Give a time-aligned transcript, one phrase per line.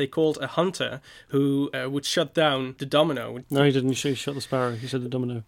[0.00, 3.44] They called a hunter who uh, would shut down the domino.
[3.50, 3.92] No, he didn't.
[3.92, 4.74] He shot the sparrow.
[4.74, 5.42] He said the domino.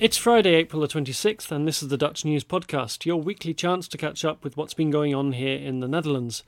[0.00, 3.86] It's Friday, April the 26th, and this is the Dutch News Podcast, your weekly chance
[3.86, 6.42] to catch up with what's been going on here in the Netherlands.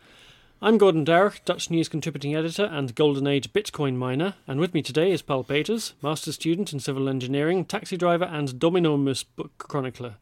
[0.64, 4.80] I'm Gordon Darroch, Dutch News contributing editor and Golden Age Bitcoin miner, and with me
[4.80, 9.52] today is Paul Peters, master student in civil engineering, taxi driver, and Domino Mus book
[9.58, 10.14] chronicler.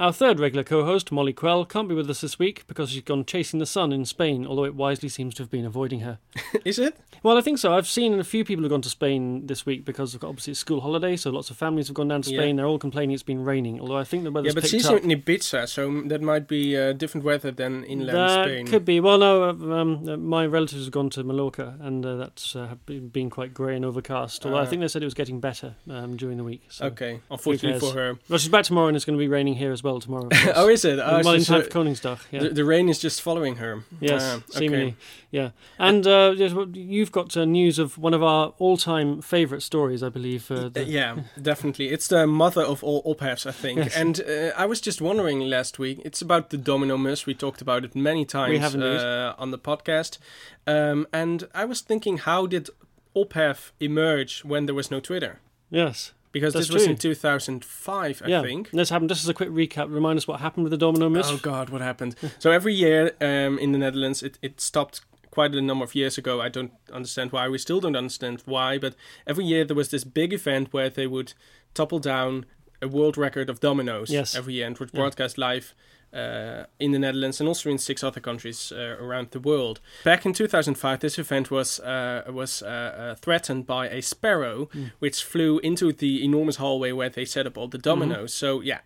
[0.00, 3.02] Our third regular co host, Molly Quell, can't be with us this week because she's
[3.02, 6.18] gone chasing the sun in Spain, although it wisely seems to have been avoiding her.
[6.64, 6.96] Is it?
[7.22, 7.74] Well, I think so.
[7.74, 10.60] I've seen a few people have gone to Spain this week because of, obviously it's
[10.60, 12.38] school holiday, so lots of families have gone down to Yeah.
[12.40, 12.56] Spain.
[12.56, 15.02] They're all complaining it's been raining, although I think the weather's yeah, but she's up.
[15.02, 18.66] in Ibiza, so that might be uh, different weather than inland that Spain.
[18.68, 19.00] could be.
[19.00, 23.28] Well, no, um, uh, my relatives have gone to Mallorca, and uh, that's uh, been,
[23.28, 24.46] quite grey and overcast.
[24.46, 24.66] Although I Uh.
[24.66, 26.62] think they said it was getting better um, during the week.
[26.70, 26.86] So.
[26.86, 28.18] Okay, unfortunately for her.
[28.30, 30.28] Well, she's back tomorrow, and it's going to be raining here as well tomorrow.
[30.54, 30.98] oh, is it?
[30.98, 32.18] Oh, well, in time for Koningsdag.
[32.30, 32.40] Yeah.
[32.44, 33.82] the, the rain is just following her.
[34.00, 34.44] Yes, Ah, okay.
[34.58, 34.96] seemingly.
[35.30, 35.50] Yeah.
[35.78, 36.34] And uh,
[36.72, 40.50] you've got uh, news of one of our all-time favourite stories, I believe.
[40.50, 41.88] Uh, the, yeah, definitely.
[41.88, 43.78] It's the mother of all ophefs, I think.
[43.78, 43.96] Yes.
[43.96, 46.00] And uh, I was just wondering last week.
[46.04, 47.26] It's about the domino miss.
[47.26, 50.18] We talked about it many times have uh, on the podcast.
[50.66, 52.68] Um, and I was thinking, how did
[53.14, 55.40] ophef emerge when there was no Twitter?
[55.70, 56.12] Yes.
[56.32, 56.92] Because That's this was true.
[56.92, 58.42] in 2005, I yeah.
[58.42, 58.70] think.
[58.72, 59.92] Let's have just as a quick recap.
[59.92, 61.10] Remind us what happened with the Domino.
[61.24, 62.14] Oh God, what happened?
[62.38, 65.00] so every year um, in the Netherlands, it, it stopped
[65.30, 66.40] quite a number of years ago.
[66.40, 67.48] I don't understand why.
[67.48, 68.78] We still don't understand why.
[68.78, 68.94] But
[69.26, 71.34] every year there was this big event where they would
[71.74, 72.46] topple down
[72.82, 74.10] a world record of dominoes.
[74.10, 74.34] Yes.
[74.34, 75.00] Every year and would Yeah.
[75.00, 75.74] broadcast live.
[76.12, 79.78] Uh, in the Netherlands and also in six other countries uh, around the world.
[80.04, 84.90] Back in 2005, this event was uh, was uh, uh, threatened by a sparrow, Mm.
[85.00, 88.34] which flew into the enormous hallway where they set up all the dominoes.
[88.34, 88.80] So yeah,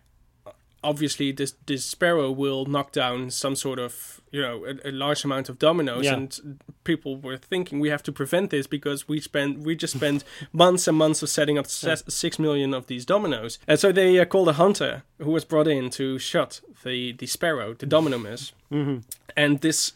[0.85, 5.25] obviously this this sparrow will knock down some sort of you know a, a large
[5.25, 6.05] amount of dominoes.
[6.05, 6.13] Yeah.
[6.13, 10.23] and people were thinking we have to prevent this because we spend we just spent
[10.53, 13.59] months and months of setting up se- six million of these dominoes.
[13.67, 17.27] And so they uh, called a hunter who was brought in to shot the the
[17.27, 18.53] sparrow the domino mus.
[18.69, 18.99] Hmm
[19.35, 19.93] and this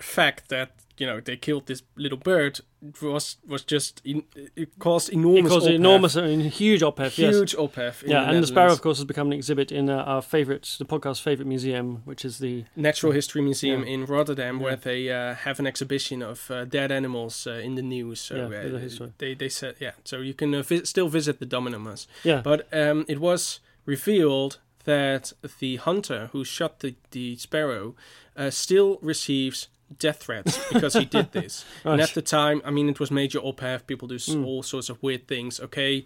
[0.00, 2.60] fact that you know they killed this little bird
[3.00, 4.24] was was just in,
[4.56, 5.74] it caused It enormous caused ophef.
[5.74, 7.16] enormous, mean, huge ophef.
[7.18, 7.34] Yes.
[7.34, 7.54] huge
[8.02, 10.22] in Yeah, the and the sparrow, of course, has become an exhibit in uh, our
[10.22, 13.92] favourite, the podcast favourite museum, which is the Natural History Museum Yeah.
[13.94, 17.82] in Rotterdam, where they uh, have an exhibition of uh, dead animals uh, in the
[17.82, 18.20] news.
[18.20, 18.78] So Yeah, uh, the
[19.18, 22.06] they they said yeah, so you can uh, vi- still visit the Dominomus.
[22.24, 22.42] yeah.
[22.42, 27.94] But um, it was revealed that the hunter who shot the the sparrow
[28.36, 31.64] uh, still receives death threats because he did this.
[31.84, 33.86] And at the time, I mean, it was major ophef.
[33.86, 34.44] People do Mm.
[34.46, 35.60] all sorts of weird things.
[35.60, 36.04] Okay.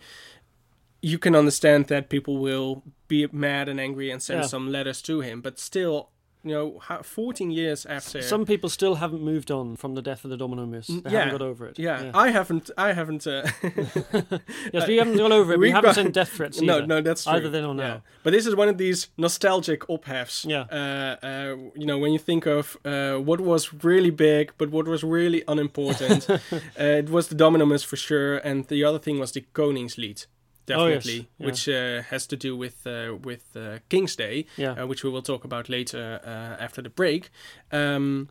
[1.03, 4.47] You can understand that people will be mad and angry and send Yeah.
[4.47, 6.11] some letters to him, but still,
[6.47, 8.23] you know, 14 years after.
[8.23, 10.87] Some people still haven't moved on from the death of the Domino Mus.
[10.87, 11.19] They Mm, yeah.
[11.19, 11.79] haven't got over it.
[11.79, 12.71] yeah, I haven't.
[12.79, 13.27] I haven't.
[13.27, 13.47] Uh,
[14.73, 15.59] yes, we haven't got over it.
[15.59, 16.87] We We've haven't got- sent death threats no, either.
[16.87, 17.33] no, that's true.
[17.35, 17.83] Either then or now.
[17.87, 18.01] Yeah.
[18.23, 20.45] But this is one of these nostalgic ophefs.
[20.45, 20.65] Yeah.
[20.71, 24.87] Uh, uh, you know, when you think of uh, what was really big, but what
[24.87, 26.39] was really unimportant, uh,
[26.79, 30.27] it was the Dominomus for sure, and the other thing was the Koningslied.
[30.75, 31.05] Oh, yes.
[31.05, 31.47] Definitely, Yeah.
[31.47, 34.73] which uh, has to do with uh, with uh, King's Day, Yeah.
[34.83, 37.31] uh, which we will talk about later uh, after the break.
[37.73, 38.29] Um,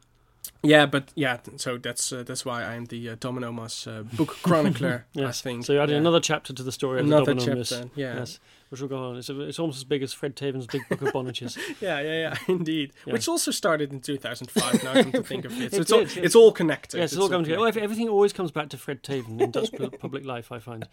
[0.62, 5.06] yeah, but yeah, so that's uh, that's why I'm the uh, Dominomus uh, book chronicler.
[5.14, 5.42] yes.
[5.42, 5.66] I think.
[5.66, 6.00] So you added yeah.
[6.00, 7.90] another chapter to the story of another the Domino chapter.
[7.96, 8.20] Yeah.
[8.20, 8.40] Yes.
[8.70, 9.18] Which will go on.
[9.18, 11.56] It's, it's almost as big as Fred Teeven's Big Book of Bonnetjes.
[11.82, 12.94] Yeah, yeah, yeah, indeed.
[13.06, 14.84] Which also started in 2005.
[14.84, 16.24] Now, come to think of it, so It it's all did, yeah.
[16.24, 16.98] it's all connected.
[16.98, 17.62] yes, it's all coming together.
[17.62, 19.70] Well, everything always comes back to Fred Teeven in Dutch
[20.00, 20.88] public life, I find.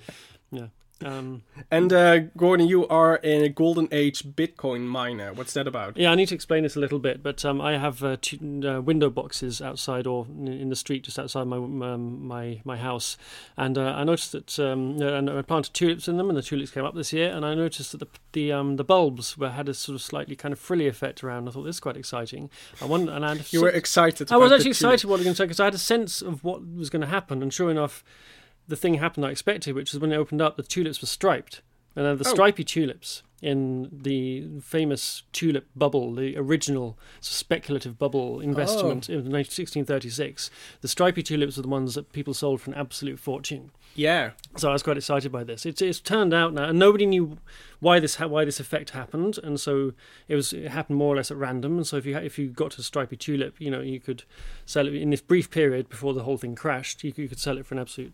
[0.50, 0.66] Yeah.
[1.04, 5.32] Um, And uh, Gordon, you are a golden age Bitcoin miner.
[5.32, 5.96] What's that about?
[5.96, 8.38] yeah, I need to explain this a little bit, but um, I have uh, two,
[8.66, 13.16] uh, window boxes outside or in- the street just outside my um, my my house,
[13.56, 16.70] and uh, I noticed that um, and I planted tulips in them, and the tulips
[16.70, 19.68] came up this year, and I noticed that the the um, the bulbs were had
[19.68, 21.48] a sort of slightly kind of frilly effect around.
[21.48, 22.48] I thought this is quite exciting.
[22.80, 24.32] I wonder, and I You were excited.
[24.32, 26.22] I was actually excited what I was going to say because I had a sense
[26.22, 28.02] of what was going to happen, and sure enough,
[28.68, 31.62] the thing happened I expected, which was when it opened up, the tulips were striped,
[31.96, 32.32] and then the Oh.
[32.32, 39.14] stripy tulips in the famous tulip bubble, the original speculative bubble investment Oh.
[39.14, 40.48] in 1636.
[40.80, 43.72] The stripy tulips were the ones that people sold for an absolute fortune.
[43.96, 44.30] Yeah.
[44.56, 45.66] So I was quite excited by this.
[45.66, 47.36] It's it's turned out now, and nobody knew
[47.80, 49.92] why this ha- why this effect happened, and so
[50.28, 51.76] it was it happened more or less at random.
[51.78, 54.22] And so if you ha- if you got a stripy tulip, you know you could
[54.64, 57.02] sell it in this brief period before the whole thing crashed.
[57.04, 58.12] You, you could sell it for an absolute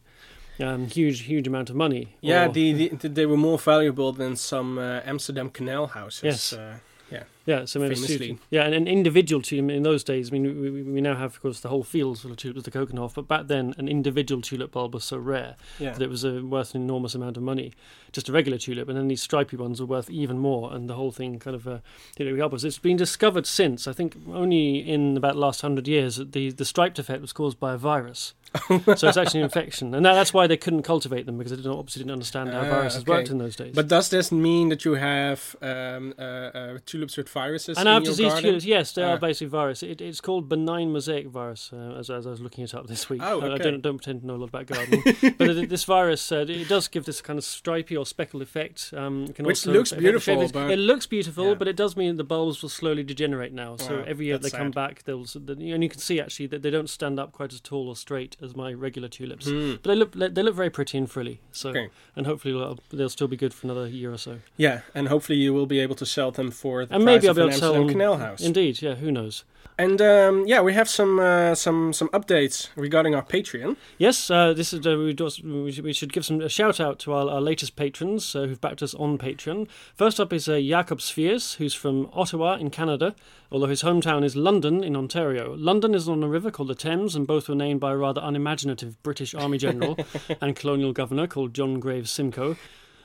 [0.60, 2.16] um, huge huge amount of money.
[2.20, 6.22] Yeah, Or- the, the, they were more valuable than some uh, Amsterdam canal houses.
[6.22, 6.52] Yes.
[6.52, 6.78] Uh,
[7.10, 7.22] Yeah,
[7.64, 8.38] so maybe Famously.
[8.50, 10.30] yeah, and an individual tulip in those days.
[10.30, 12.70] I mean, we, we- now have, of course, the whole fields full of tulips, the
[12.70, 15.92] Keukenhof, but back then, an individual tulip bulb was so rare yeah.
[15.92, 17.72] that it was uh, worth an enormous amount of money.
[18.12, 20.94] Just a regular tulip, and then these stripy ones were worth even more, and the
[20.94, 21.78] whole thing kind of uh,
[22.16, 22.64] did it upwards.
[22.64, 26.50] It's been discovered since, I think, only in about the last hundred years, that the
[26.50, 28.34] the striped effect was caused by a virus.
[28.68, 31.56] so it's actually an infection, and that, that's why they couldn't cultivate them because they
[31.56, 33.12] didn't, obviously didn't understand how Ah, viruses okay.
[33.12, 33.74] worked in those days.
[33.74, 37.94] But does this mean that you have um, uh, uh, tulips with viruses And our
[37.94, 38.42] your disease garden?
[38.44, 39.10] tulips, yes, they Ah.
[39.14, 39.82] are basically virus.
[39.82, 43.08] It, it's called benign mosaic virus, uh, as, as I was looking it up this
[43.10, 43.22] week.
[43.22, 45.02] Oh, I- I don't, don't pretend to know a lot about gardening.
[45.38, 48.92] but this virus, uh, it does give this kind of stripy or speckled effect.
[48.96, 50.52] Um, it can Which also looks beautiful, shapes.
[50.52, 51.54] but- It looks beautiful, Yeah.
[51.54, 53.76] but it does mean the bulbs will slowly degenerate now.
[53.76, 56.62] So Wow, every year they that's come back, they'll and you can see actually that
[56.62, 59.46] they don't stand up quite as tall or straight as my regular tulips.
[59.48, 59.72] Hmm.
[59.82, 61.40] But they look they look very pretty and frilly.
[61.52, 61.88] So Okay.
[62.16, 64.38] and hopefully they'll, they'll still be good for another year or so.
[64.56, 67.27] Yeah, and hopefully you will be able to sell them for the And price maybe
[67.28, 68.40] I'll be able to sell canal house.
[68.40, 68.96] Indeed, yeah.
[68.96, 69.44] Who knows?
[69.80, 73.76] And um, yeah, we have some uh, some some updates regarding our Patreon.
[73.96, 77.12] Yes, uh, this is uh, we, just, we, should, give some a shout out to
[77.12, 79.68] our, our latest patrons uh, who've backed us on Patreon.
[79.94, 83.14] First up is uh, Jakob Zwiers, who's from Ottawa in Canada,
[83.52, 85.54] although his hometown is London in Ontario.
[85.54, 88.20] London is on a river called the Thames, and both were named by a rather
[88.20, 89.96] unimaginative British Army general
[90.40, 92.56] and colonial governor called John Graves Simcoe.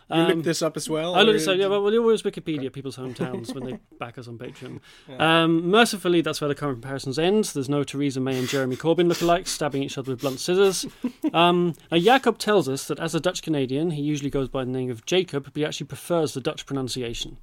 [0.09, 1.15] You Um, looked this up as well.
[1.15, 4.27] I looked this up, yeah, well, we always Wikipedia people's hometowns when they back us
[4.27, 4.79] on Patreon.
[5.19, 7.45] Um, mercifully, that's where the current comparisons end.
[7.45, 10.85] There's no Theresa May and Jeremy Corbyn lookalikes stabbing each other with blunt scissors.
[11.33, 14.71] Um, now, Jakob tells us that as a Dutch Canadian, he usually goes by the
[14.71, 17.37] name of Jacob, but he actually prefers the Dutch pronunciation.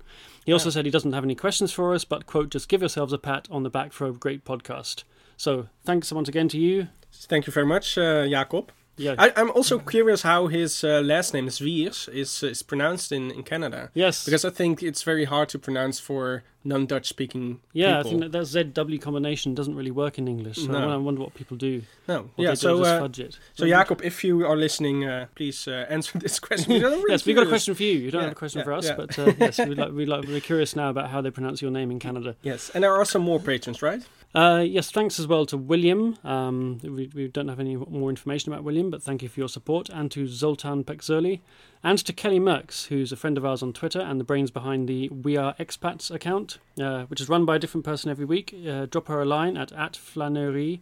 [0.45, 0.75] He also Yeah.
[0.75, 3.49] said he doesn't have any questions for us, but, quote, just give yourselves a pat
[3.51, 5.05] on the back for a great podcast.
[5.37, 6.89] So, thanks once again to you.
[7.13, 8.71] Thank you very much, uh, Jacob.
[9.01, 9.15] Yeah.
[9.19, 13.43] I, I'm also curious how his uh, last name, Zwiers, is is pronounced in, in
[13.43, 13.89] Canada.
[13.95, 14.25] yes.
[14.25, 18.33] Because I think it's very hard to pronounce for non-Dutch speaking yeah, I think that,
[18.33, 18.43] that
[18.75, 20.59] ZW combination doesn't really work in English.
[20.59, 20.91] So No.
[20.91, 21.83] I wonder what people do.
[22.07, 22.51] no, yeah.
[22.51, 23.39] they So, just uh, fudge it.
[23.55, 26.73] so Jacob, if you are listening, uh, please uh, answer this question.
[26.83, 27.97] really yes, we've got a question for you.
[28.05, 28.97] You don't Yeah, have a question yeah, for us, yeah.
[29.01, 31.71] but uh, yes, we'd like, we'd like, we're curious now about how they pronounce your
[31.79, 32.35] name in Canada.
[32.43, 34.03] Yes, and there are some more patrons, right?
[34.33, 36.17] Uh, yes, thanks as well to William.
[36.23, 39.49] Um, we, we don't have any more information about William, but thank you for your
[39.49, 41.41] support, and to Zoltan Pekzoli,
[41.83, 44.89] and to Kelly Merks, who's a friend of ours on Twitter and the brains behind
[44.89, 48.55] the We Are Expats account, uh, which is run by a different person every week.
[48.69, 50.81] Uh, drop her a line at at flannery.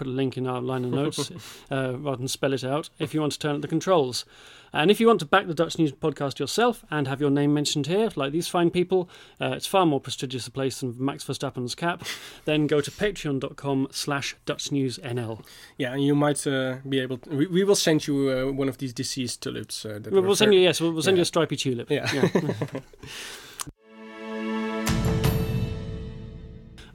[0.00, 1.30] Put a link in our line of notes
[1.70, 4.24] uh, rather than spell it out if you want to turn up the controls.
[4.72, 7.52] And if you want to back the Dutch News podcast yourself and have your name
[7.52, 11.22] mentioned here, like these fine people, uh, it's far more prestigious a place than Max
[11.22, 12.02] Verstappen's cap,
[12.46, 15.44] then go to patreon.com slash dutchnewsnl.
[15.76, 17.18] Yeah, and you might uh, be able.
[17.18, 19.84] To, we, we will send you uh, one of these deceased tulips.
[19.84, 21.20] Uh, We'll, send you, yes, we'll, we'll send Yeah.
[21.20, 21.90] you a stripy tulip.
[21.90, 22.08] Yeah.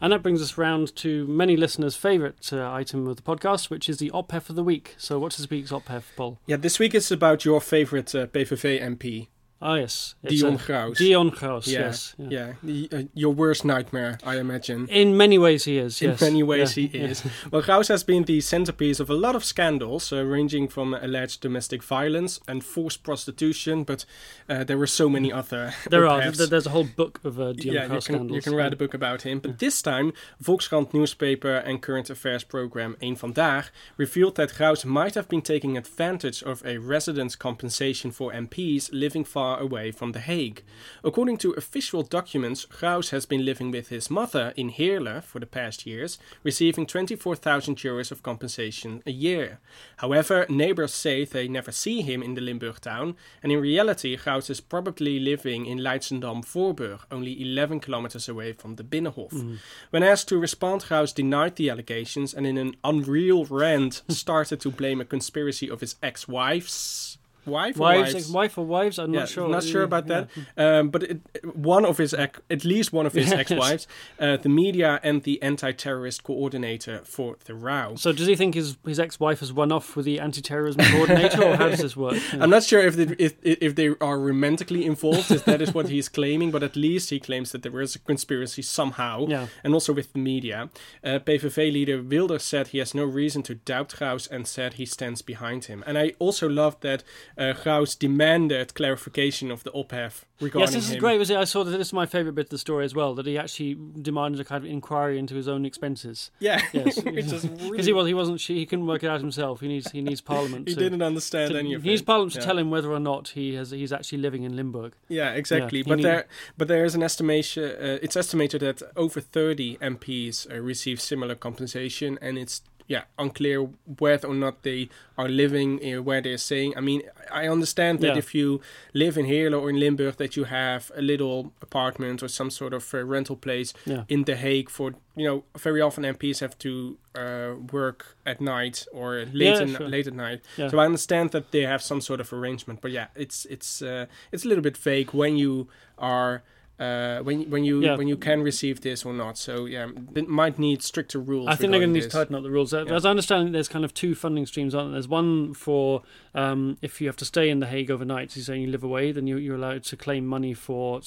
[0.06, 3.90] And that brings us round to many listeners' favourite uh, item of the podcast, which
[3.90, 4.94] is the OPHEF of the week.
[5.00, 6.38] So what's this week's OPHEF, Paul?
[6.46, 9.30] Yeah, this week is about your favorite uh, PVV MP,
[9.62, 10.16] Ah, yes.
[10.22, 10.98] It's, Dion Graus.
[10.98, 12.14] Dion Graus, Yeah, yes.
[12.18, 12.28] yeah.
[12.30, 14.88] Yeah, the, uh, your worst nightmare, I imagine.
[14.90, 16.22] In many ways he is, In yes.
[16.22, 17.24] many ways, Yeah, he is.
[17.50, 21.40] Well, Graus has been the centerpiece of a lot of scandals, uh, ranging from alleged
[21.42, 24.06] domestic violence and forced prostitution, but
[24.50, 25.74] uh, there were so many other.
[25.90, 26.22] There are.
[26.32, 28.36] Th- There's a whole book of uh, Dion yeah, you Graus can, scandals.
[28.36, 29.40] you can write a book about him.
[29.40, 30.12] But this time,
[30.44, 35.78] Volkskrant newspaper and current affairs program Eén Vandaag revealed that Graus might have been taking
[35.78, 40.64] advantage of a residence compensation for MPs living far away from The Hague.
[41.04, 45.46] According to official documents, Graus has been living with his mother in Heerlen for the
[45.46, 49.60] past years, receiving 24,000 euros of compensation a year.
[49.98, 54.50] However, neighbors say they never see him in the Limburg town, and in reality, Graus
[54.50, 59.32] is probably living in Leidsendam-Voorburg, only 11 kilometers away from the Binnenhof.
[59.32, 59.58] Mm.
[59.92, 64.72] When asked to respond, Graus denied the allegations and in an unreal rant started to
[64.72, 68.32] blame a conspiracy of his ex-wives wife, or wives, wives?
[68.32, 69.00] wife or wives?
[69.00, 69.46] I'm Yeah, not sure.
[69.46, 70.26] I'm not sure about Yeah.
[70.56, 70.80] that.
[70.80, 71.20] Um, but it,
[71.56, 73.40] one of his, ex, at least one of his Yes.
[73.40, 73.88] ex-wives,
[74.20, 77.96] uh, the media and the anti-terrorist coordinator for the row.
[77.98, 81.56] So does he think his his ex-wife has run off with the anti-terrorism coordinator, or
[81.56, 82.16] how does this work?
[82.34, 82.40] Yeah.
[82.44, 85.90] I'm not sure if they, if if they are romantically involved, if that is what
[85.90, 89.48] he's claiming, but at least he claims that there is a conspiracy somehow, Yeah.
[89.64, 90.70] and also with the media.
[91.04, 94.86] Uh, PVV leader Wilders said he has no reason to doubt Graus and said he
[94.86, 95.84] stands behind him.
[95.88, 97.04] And I also loved that
[97.38, 101.18] uh, Graus demanded clarification of the ophef regarding Yes, this is great.
[101.18, 101.38] Was it?
[101.38, 103.14] I saw that this is my favourite bit of the story as well.
[103.16, 106.32] That he actually demanded a kind of inquiry into his own expenses.
[106.40, 109.60] Yeah, Yes, because really he was he wasn't he, he couldn't work it out himself.
[109.62, 110.68] He needs he needs Parliament.
[110.68, 112.02] he to, didn't understand to- any of he needs.
[112.02, 114.94] Parliament to tell him whether or not he has he's actually living in Limburg.
[115.08, 115.80] Yeah, exactly.
[115.80, 116.26] he but need- there,
[116.58, 117.64] but there is an estimation.
[117.64, 123.68] Uh, it's estimated that over 30 MPs uh, receive similar compensation, and it's yeah unclear
[124.00, 126.74] whether or not they are living uh, where they're staying.
[126.78, 127.02] I mean,
[127.32, 128.18] I understand that Yeah.
[128.18, 128.60] if you
[128.94, 132.74] live in Heerlen or in Limburg, that you have a little apartment or some sort
[132.74, 134.04] of uh, rental place Yeah.
[134.10, 134.70] in The Hague.
[134.70, 139.62] For you know, very often MPs have to uh, work at night or late Yeah,
[139.62, 139.88] in, sure.
[139.88, 140.42] late at night.
[140.58, 140.70] Yeah.
[140.70, 144.06] So I understand that they have some sort of arrangement, but yeah, it's it's uh,
[144.32, 146.42] it's a little bit vague when you are
[146.80, 147.96] uh, when when you Yeah.
[147.96, 149.38] when you can receive this or not.
[149.38, 151.48] So yeah, it might need stricter rules.
[151.48, 152.74] I think they're going to need to tighten up the rules.
[152.74, 153.00] As Yeah.
[153.04, 154.94] I understand, it, there's kind of two funding streams, aren't there?
[154.94, 156.02] There's one for
[156.36, 159.12] um, if you have to stay in The Hague overnight, so saying you live away,
[159.12, 161.02] then you, you're allowed to claim money for,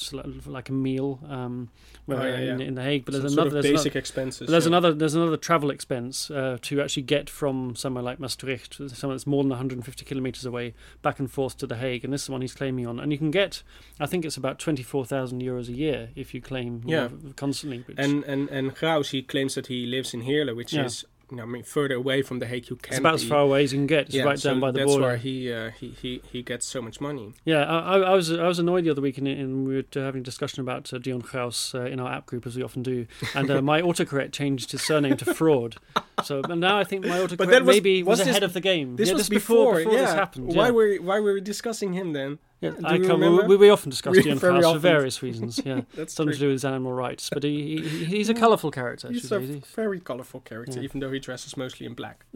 [0.45, 1.69] like a meal um,
[2.11, 2.65] Oh, yeah, in, yeah.
[2.65, 3.05] in The Hague.
[3.05, 4.49] But Some there's another, there's basic another, expenses.
[4.49, 4.69] there's yeah.
[4.69, 9.27] another there's another travel expense uh, to actually get from somewhere like Maastricht, somewhere that's
[9.27, 12.31] more than 150 kilometers away, back and forth to The Hague, and this is the
[12.31, 12.99] one he's claiming on.
[12.99, 13.61] And you can get,
[13.99, 17.01] I think it's about 24,000 euros a year if you claim you Yeah.
[17.09, 17.83] know, constantly.
[17.85, 21.05] Which, And and and Graus, he claims that he lives in Heerlen, which is
[21.37, 23.73] I mean further away from the Hague you can it's about as far away as
[23.73, 24.07] you can get.
[24.07, 25.07] It's yeah, right so down by the that's border.
[25.07, 27.33] why he, uh, he he he gets so much money.
[27.45, 30.21] Yeah, I, I was I was annoyed the other week, in, in we were having
[30.21, 33.05] a discussion about uh, Dion Graus uh, in our app group as we often do,
[33.35, 35.75] and uh, my autocorrect changed his surname to Fraud.
[36.23, 38.61] So and now I think my autocorrect was- maybe was, was this- ahead of the
[38.61, 38.95] game.
[38.95, 40.05] This yeah, was this before before, before yeah.
[40.05, 40.47] this happened.
[40.47, 40.71] Why yeah.
[40.71, 42.39] were why were we discussing him then?
[42.61, 45.61] Yeah, I you we, we often discuss We Graus for various reasons.
[45.63, 46.37] Yeah, That's something true.
[46.37, 49.07] to do with his animal rights, but he, he he's a colourful character.
[49.09, 50.83] He's a very colorful character, Yeah.
[50.83, 52.25] even though he dresses mostly in black.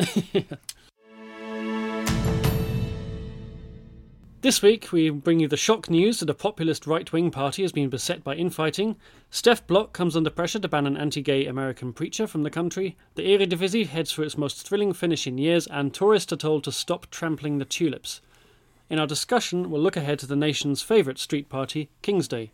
[4.42, 7.72] This week, we bring you the shock news that a populist right wing party has
[7.72, 8.98] been beset by infighting.
[9.32, 12.98] Stef Blok comes under pressure to ban an anti gay American preacher from the country.
[13.16, 16.74] The Eredivisie heads for its most thrilling finish in years, and tourists are told to
[16.74, 18.20] stop trampling the tulips.
[18.94, 22.52] In our discussion, we'll look ahead to the nation's favourite street party, King's Day.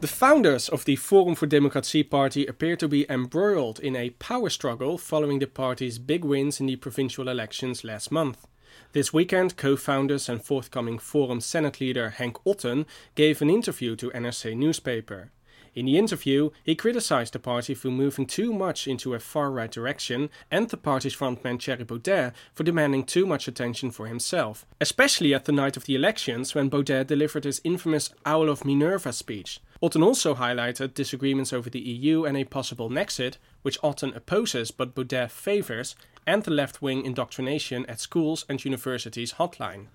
[0.00, 4.50] The founders of the Forum for Democratie party appear to be embroiled in a power
[4.50, 8.44] struggle following the party's big wins in the provincial elections last month.
[8.92, 14.10] This weekend, co founders and forthcoming Forum Senate leader Henk Otten gave an interview to
[14.10, 15.30] NRC newspaper.
[15.74, 19.70] In the interview, he criticized the party for moving too much into a far right
[19.70, 25.34] direction and the party's frontman Thierry Baudet for demanding too much attention for himself, especially
[25.34, 29.60] at the night of the elections when Baudet delivered his infamous Owl of Minerva speech.
[29.82, 34.94] Otten also highlighted disagreements over the EU and a possible Nexit, which Otten opposes but
[34.94, 39.88] Baudet favors, and the left wing indoctrination at schools and universities hotline.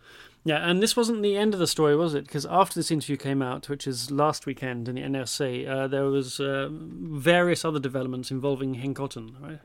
[0.46, 2.26] Yeah, and this wasn't the end of the story, was it?
[2.26, 6.06] Because after this interview came out, which is last weekend in the NRC, uh, there
[6.06, 9.60] was uh, various other developments involving Henk Otten, right?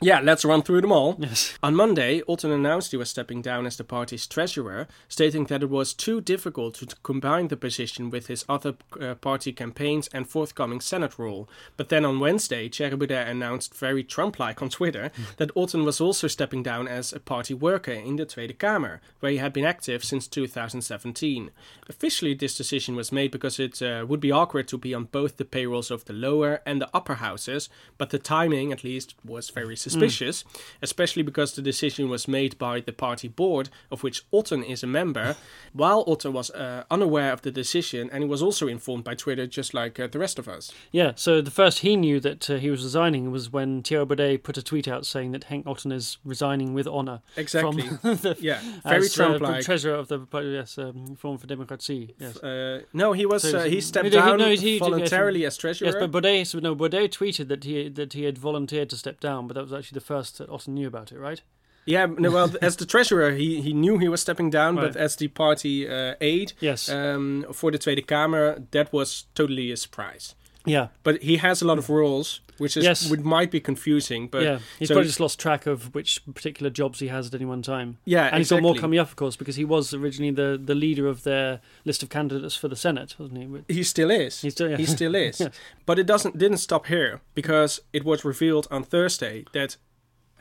[0.00, 1.16] Yeah, let's run through them all.
[1.18, 1.58] Yes.
[1.60, 5.70] On Monday, Otten announced he was stepping down as the party's treasurer, stating that it
[5.70, 10.80] was too difficult to combine the position with his other uh, party campaigns and forthcoming
[10.80, 11.48] Senate role.
[11.76, 16.28] But then on Wednesday, Thierry Baudet announced very Trump-like on Twitter that Otten was also
[16.28, 20.04] stepping down as a party worker in the Tweede Kamer, where he had been active
[20.04, 21.50] since 2017.
[21.88, 25.38] Officially, this decision was made because it uh, would be awkward to be on both
[25.38, 29.50] the payrolls of the lower and the upper houses, but the timing, at least, was
[29.50, 30.44] very suspicious,
[30.82, 34.86] especially because the decision was made by the party board, of which Otten is a
[34.86, 35.36] member,
[35.72, 39.46] while Otten was uh, unaware of the decision and he was also informed by Twitter,
[39.46, 40.72] just like uh, the rest of us.
[40.92, 44.42] Yeah, so the first he knew that uh, he was resigning was when Thierry Baudet
[44.42, 47.20] put a tweet out saying that Henk Otten is resigning with honour.
[47.36, 47.82] Exactly.
[47.82, 49.64] From the, Yeah, very as, uh, Trump-like.
[49.64, 52.14] treasurer of the yes, um, Forum for Democracy.
[52.18, 52.36] Yes.
[52.38, 55.86] Uh, no, he was So uh, he stepped he- down no, he- voluntarily as treasurer.
[55.88, 59.20] Yes, but Baudet, so no, Baudet tweeted that he that he had volunteered to step
[59.20, 61.40] down, but that was actually the first that Otten knew about it, right?
[61.86, 64.92] Yeah, no, well, as the treasurer, he, he knew he was stepping down, Right.
[64.92, 66.90] but as the party uh, aide Yes.
[66.90, 70.34] um, for the Tweede Kamer, that was totally a surprise.
[70.68, 73.10] Yeah, but he has a lot of roles, which is Yes.
[73.10, 74.28] which might be confusing.
[74.28, 74.58] But yeah.
[74.78, 77.62] He's so- probably just lost track of which particular jobs he has at any one
[77.62, 77.98] time.
[78.04, 80.74] yeah, And he's got more coming up, of course, because he was originally the, the
[80.74, 83.74] leader of their list of candidates for the Senate, wasn't he?
[83.74, 84.40] He still is.
[84.42, 84.76] He's still- yeah.
[84.76, 85.40] He still is.
[85.40, 85.54] Yes.
[85.86, 89.76] But it doesn't didn't stop here because it was revealed on Thursday that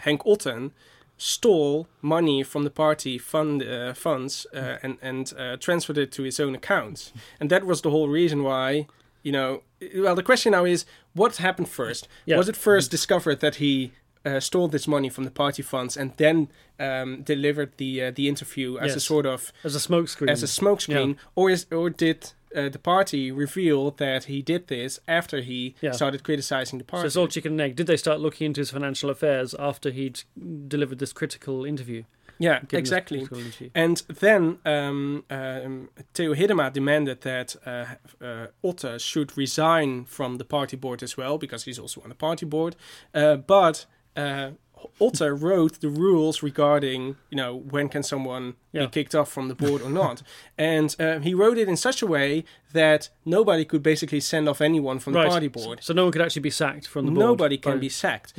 [0.05, 0.71] Henk Otten
[1.19, 6.23] stole money from the party fund uh, funds uh, and and uh, transferred it to
[6.23, 8.87] his own accounts, and that was the whole reason why.
[9.23, 9.63] You know,
[9.95, 12.07] well, the question now is, what happened first?
[12.25, 12.37] Yeah.
[12.37, 13.91] Was it first discovered that he
[14.25, 18.27] uh, stole this money from the party funds and then um, delivered the uh, the
[18.27, 20.29] interview as a sort of as a smokescreen.
[20.29, 24.99] as a smokescreen, or is or did uh, the party reveal that he did this
[25.07, 25.91] after he Yeah.
[25.91, 27.03] started criticizing the party?
[27.03, 27.75] so it's all chicken and egg.
[27.75, 30.21] Did they start looking into his financial affairs after he'd
[30.67, 32.03] delivered this critical interview?
[32.39, 33.27] Yeah, exactly.
[33.73, 37.85] And then um, um, Theo Hiddema demanded that uh,
[38.23, 42.15] uh, Otten should resign from the party board as well, because he's also on the
[42.15, 42.75] party board.
[43.13, 44.51] Uh, but uh,
[44.99, 48.85] Otten wrote the rules regarding, you know, when can someone Yeah.
[48.85, 50.21] be kicked off from the board or not.
[50.57, 54.61] and uh, he wrote it in such a way that nobody could basically send off
[54.61, 55.79] anyone from the party board.
[55.81, 57.25] So no one could actually be sacked from the board.
[57.25, 58.33] Nobody can be sacked.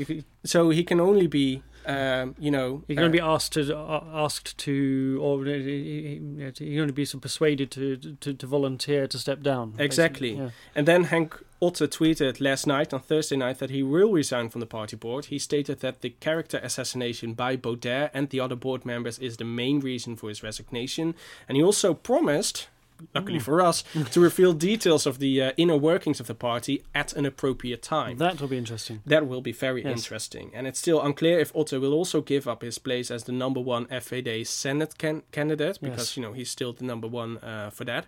[0.44, 3.76] So he can only be, um, you know, You're going uh, to be asked to
[3.76, 9.18] uh, asked to, or uh, you're going to be persuaded to, to to volunteer to
[9.18, 9.74] step down.
[9.78, 10.34] Exactly.
[10.34, 10.50] Yeah.
[10.74, 14.60] And then Henk Otten tweeted last night, on Thursday night, that he will resign from
[14.60, 15.26] the party board.
[15.26, 19.44] He stated that the character assassination by Baudet and the other board members is the
[19.44, 21.14] main reason for his resignation.
[21.48, 22.68] And he also promised,
[23.14, 27.12] luckily for us, to reveal details of the uh, inner workings of the party at
[27.14, 28.18] an appropriate time.
[28.18, 29.00] That will be interesting.
[29.06, 29.98] That will be very Yes.
[29.98, 30.50] interesting.
[30.54, 33.60] And it's still unclear if Otten will also give up his place as the number
[33.60, 36.16] one FVD Senate can- candidate, because, Yes.
[36.16, 38.06] you know, he's still the number one uh, for that.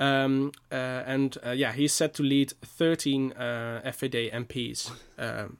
[0.00, 0.74] Um, uh,
[1.06, 4.90] and uh, yeah, he's set to lead 13 uh, FVD MPs.
[5.18, 5.58] Um,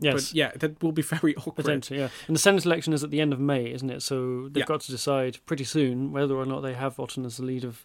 [0.00, 0.14] Yes.
[0.30, 1.56] But yeah, that will be very awkward.
[1.64, 2.08] Potentially, yeah.
[2.26, 4.02] And the Senate election is at the end of May, isn't it?
[4.02, 4.66] So they've Yeah.
[4.66, 7.82] got to decide pretty soon whether or not they have Otten as the lead of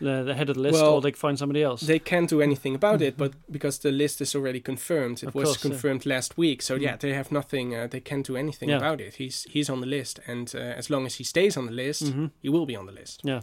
[0.00, 1.82] the, the head of the list, Well, or they find somebody else.
[1.82, 5.34] They can't do anything about it, but because the list is already confirmed, it Of
[5.34, 5.70] was course, yeah.
[5.70, 6.62] confirmed last week.
[6.62, 7.00] So yeah, Mm.
[7.00, 7.74] they have nothing.
[7.74, 8.78] Uh, they can't do anything Yeah.
[8.78, 9.14] about it.
[9.16, 12.08] He's he's on the list, and uh, as long as he stays on the list,
[12.08, 13.20] hmm he will be on the list.
[13.24, 13.42] Yeah.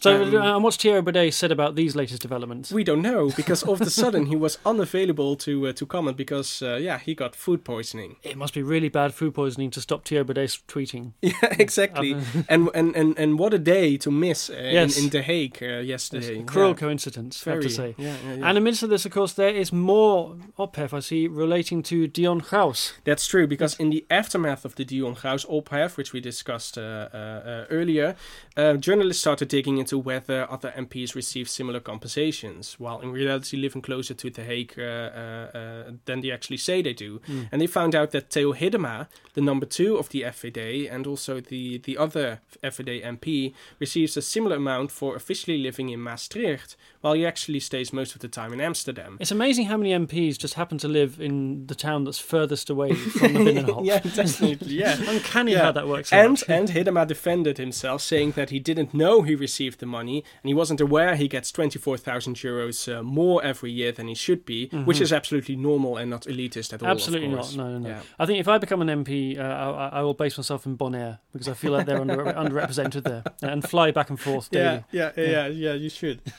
[0.00, 2.70] So, Um, uh, and what's Thierry Baudet said about these latest developments?
[2.70, 6.16] We don't know because all of a sudden he was unavailable to uh, to comment
[6.16, 8.14] because uh, yeah he got food poisoning.
[8.22, 11.12] It must be really bad food poisoning to stop Thierry Baudet tweeting.
[11.22, 12.14] Yeah, exactly.
[12.48, 14.96] and, and and and what a day to miss uh, Yes.
[14.96, 16.44] in, in The Hague uh, yesterday.
[16.44, 17.94] Cruel Yeah, coincidence, I have to say.
[17.98, 18.48] Yeah, yeah, yeah.
[18.48, 22.40] And amidst of this, of course, there is more ophef I see relating to Dion
[22.40, 22.92] Graus.
[23.04, 26.82] That's true because in the aftermath of the Dion Graus ophef, which we discussed uh,
[27.12, 28.14] uh, uh, earlier,
[28.56, 33.80] uh, journalists started digging into whether other MPs receive similar compensations, while in reality living
[33.80, 37.20] closer to The Hague uh, uh, uh, than they actually say they do.
[37.20, 37.48] Mm.
[37.52, 41.40] And they found out that Theo Hiddema, the number two of the FVD, and also
[41.40, 47.12] the, the other FVD MP, receives a similar amount for officially living in Maastricht, while
[47.14, 49.16] he actually stays most of the time in Amsterdam.
[49.20, 52.92] It's amazing how many MPs just happen to live in the town that's furthest away
[52.94, 53.86] from the Binnenhof.
[53.86, 54.74] yeah, definitely.
[54.74, 54.96] Yeah.
[55.08, 55.64] Uncanny Yeah.
[55.64, 56.12] how that works.
[56.12, 60.48] And and Hiddema defended himself, saying that he didn't know he received the money and
[60.48, 64.14] he wasn't aware he gets twenty four thousand euros uh, more every year than he
[64.14, 66.86] should be, which is absolutely normal and not elitist at all.
[66.86, 66.90] Mm-hmm.
[66.90, 67.56] Absolutely not.
[67.56, 67.88] No, no, no.
[67.88, 68.02] Yeah.
[68.18, 71.18] I think if I become an MP, uh, I, I will base myself in Bonaire
[71.32, 74.84] because I feel like they're under, underrepresented there and fly back and forth daily.
[74.90, 76.20] Yeah, yeah, yeah, yeah, you should.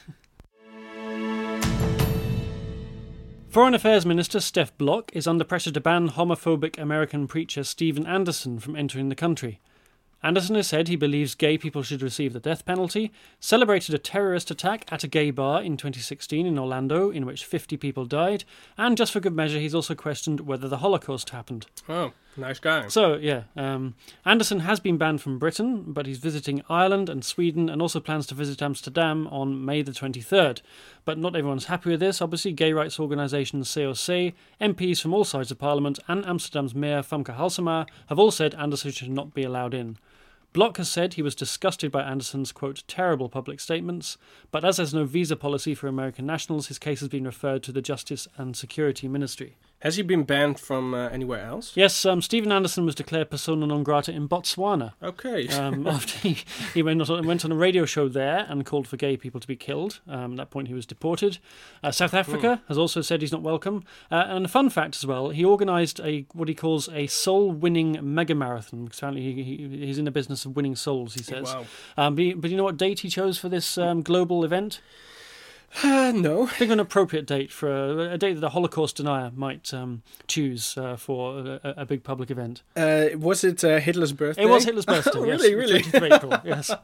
[3.50, 8.60] Foreign Affairs Minister Stef Blok is under pressure to ban homophobic American preacher Steven Anderson
[8.60, 9.60] from entering the country.
[10.22, 14.50] Anderson has said he believes gay people should receive the death penalty, celebrated a terrorist
[14.50, 18.44] attack at a gay bar in 2016 in Orlando in which 50 people died,
[18.76, 21.64] and just for good measure, he's also questioned whether the Holocaust happened.
[21.88, 22.88] Oh, nice guy.
[22.88, 23.94] So, yeah, um,
[24.26, 28.26] Anderson has been banned from Britain, but he's visiting Ireland and Sweden and also plans
[28.26, 30.60] to visit Amsterdam on May the 23rd.
[31.06, 32.20] But not everyone's happy with this.
[32.20, 37.34] Obviously, gay rights organisations COC, MPs from all sides of Parliament, and Amsterdam's Mayor Femke
[37.36, 39.96] Halsema have all said Anderson should not be allowed in.
[40.52, 44.18] Blok has said he was disgusted by Anderson's, quote, terrible public statements,
[44.50, 47.72] but as there's no visa policy for American nationals, his case has been referred to
[47.72, 49.56] the Justice and Security Ministry.
[49.80, 51.72] Has he been banned from uh, anywhere else?
[51.74, 55.48] Yes, um, Steven Anderson was declared persona non grata in Botswana Okay.
[55.58, 56.38] um, after he,
[56.74, 59.46] he went, on, went on a radio show there and called for gay people to
[59.46, 60.00] be killed.
[60.06, 61.38] Um, at that point, he was deported.
[61.82, 63.84] Uh, South Africa has also said he's not welcome.
[64.10, 67.98] Uh, and a fun fact as well, he organised a what he calls a soul-winning
[68.02, 68.86] mega marathon.
[68.92, 71.14] Apparently he, he, he's in the business of winning souls.
[71.14, 71.54] He says.
[71.54, 71.64] wow.
[71.96, 74.80] Um, but, you- but you know what date he chose for this um, global event?
[75.82, 76.46] Uh, no.
[76.46, 80.02] Think of an appropriate date for a, a date that a Holocaust denier might um,
[80.26, 82.62] choose uh, for a, a, big public event.
[82.74, 84.42] Uh, was it uh, Hitler's birthday?
[84.42, 85.12] It was Hitler's birthday.
[85.14, 85.82] Oh, yes, really, really?
[85.82, 86.40] 20th of April.
[86.44, 86.70] Yes.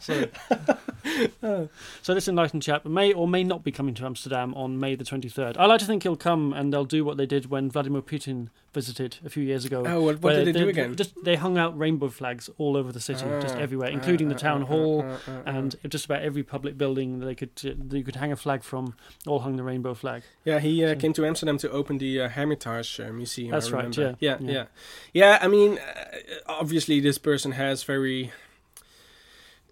[0.00, 1.68] So,
[2.02, 5.04] so this enlightened chap may or may not be coming to Amsterdam on May the
[5.04, 5.56] 23rd.
[5.58, 8.48] I like to think he'll come and they'll do what they did when Vladimir Putin
[8.74, 9.84] visited a few years ago.
[9.86, 10.94] Oh, what, what did they do again?
[10.96, 14.28] Just they hung out rainbow flags all over the city, just Ah, everywhere, ah, including
[14.28, 15.06] the ah, town hall
[15.46, 18.62] and just about every public building that they could that you could hang a flag
[18.62, 18.94] from.
[19.26, 20.22] All hung the rainbow flag.
[20.44, 23.50] Yeah, he uh, So- came to Amsterdam to open the uh, Hermitage uh, Museum.
[23.52, 24.50] That's I right, yeah, yeah, yeah.
[24.52, 24.64] yeah,
[25.12, 25.38] yeah.
[25.40, 28.32] I mean, uh, obviously, this person has very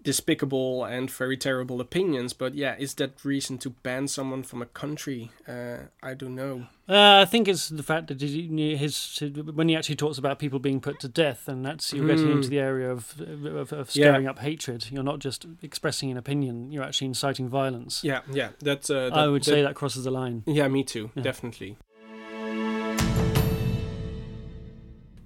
[0.03, 2.33] despicable and very terrible opinions.
[2.33, 5.31] But yeah, is that reason to ban someone from a country?
[5.47, 6.67] Uh, I don't know.
[6.89, 9.23] Uh, I think it's the fact that he- his
[9.55, 12.31] when he actually talks about people being put to death, and that's you're getting Hmm.
[12.33, 14.11] into the area of of, of Yeah.
[14.11, 14.87] stirring up hatred.
[14.91, 18.03] You're not just expressing an opinion; you're actually inciting violence.
[18.03, 18.49] Yeah, yeah.
[18.59, 18.89] That's.
[18.89, 20.43] Uh, that, I would that- say that crosses the line.
[20.45, 21.11] Yeah, me too.
[21.15, 21.23] Yeah.
[21.23, 21.77] Definitely.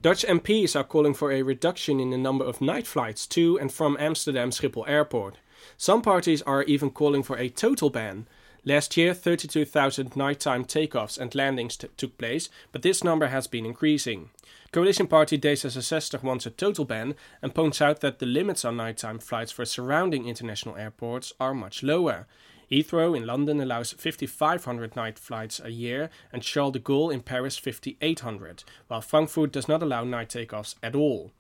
[0.04, 3.72] Dutch MPs are calling for a reduction in the number of night flights to and
[3.72, 5.40] from Amsterdam Schiphol Airport.
[5.76, 8.28] Some parties are even calling for a total ban.
[8.64, 13.66] Last year, 32,000 nighttime takeoffs and landings t- took place, but this number has been
[13.66, 14.30] increasing.
[14.72, 19.18] Coalition party D66 wants a total ban and points out that the limits on nighttime
[19.18, 22.28] flights for surrounding international airports are much lower.
[22.72, 27.58] Heathrow in London allows 5,500 night flights a year, and Charles de Gaulle in Paris
[27.58, 31.32] 5,800, while Frankfurt does not allow night takeoffs at all.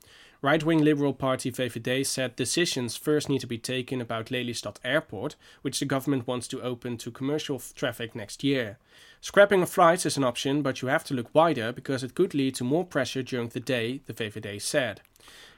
[0.41, 5.35] Right wing Liberal Party VVD said decisions first need to be taken about Lelystad Airport,
[5.63, 8.77] which the government wants to open to commercial traffic next year.
[9.19, 12.35] Scrapping of flights is an option, but you have to look wider because it could
[12.35, 15.01] lead to more pressure during the day, the VVD said.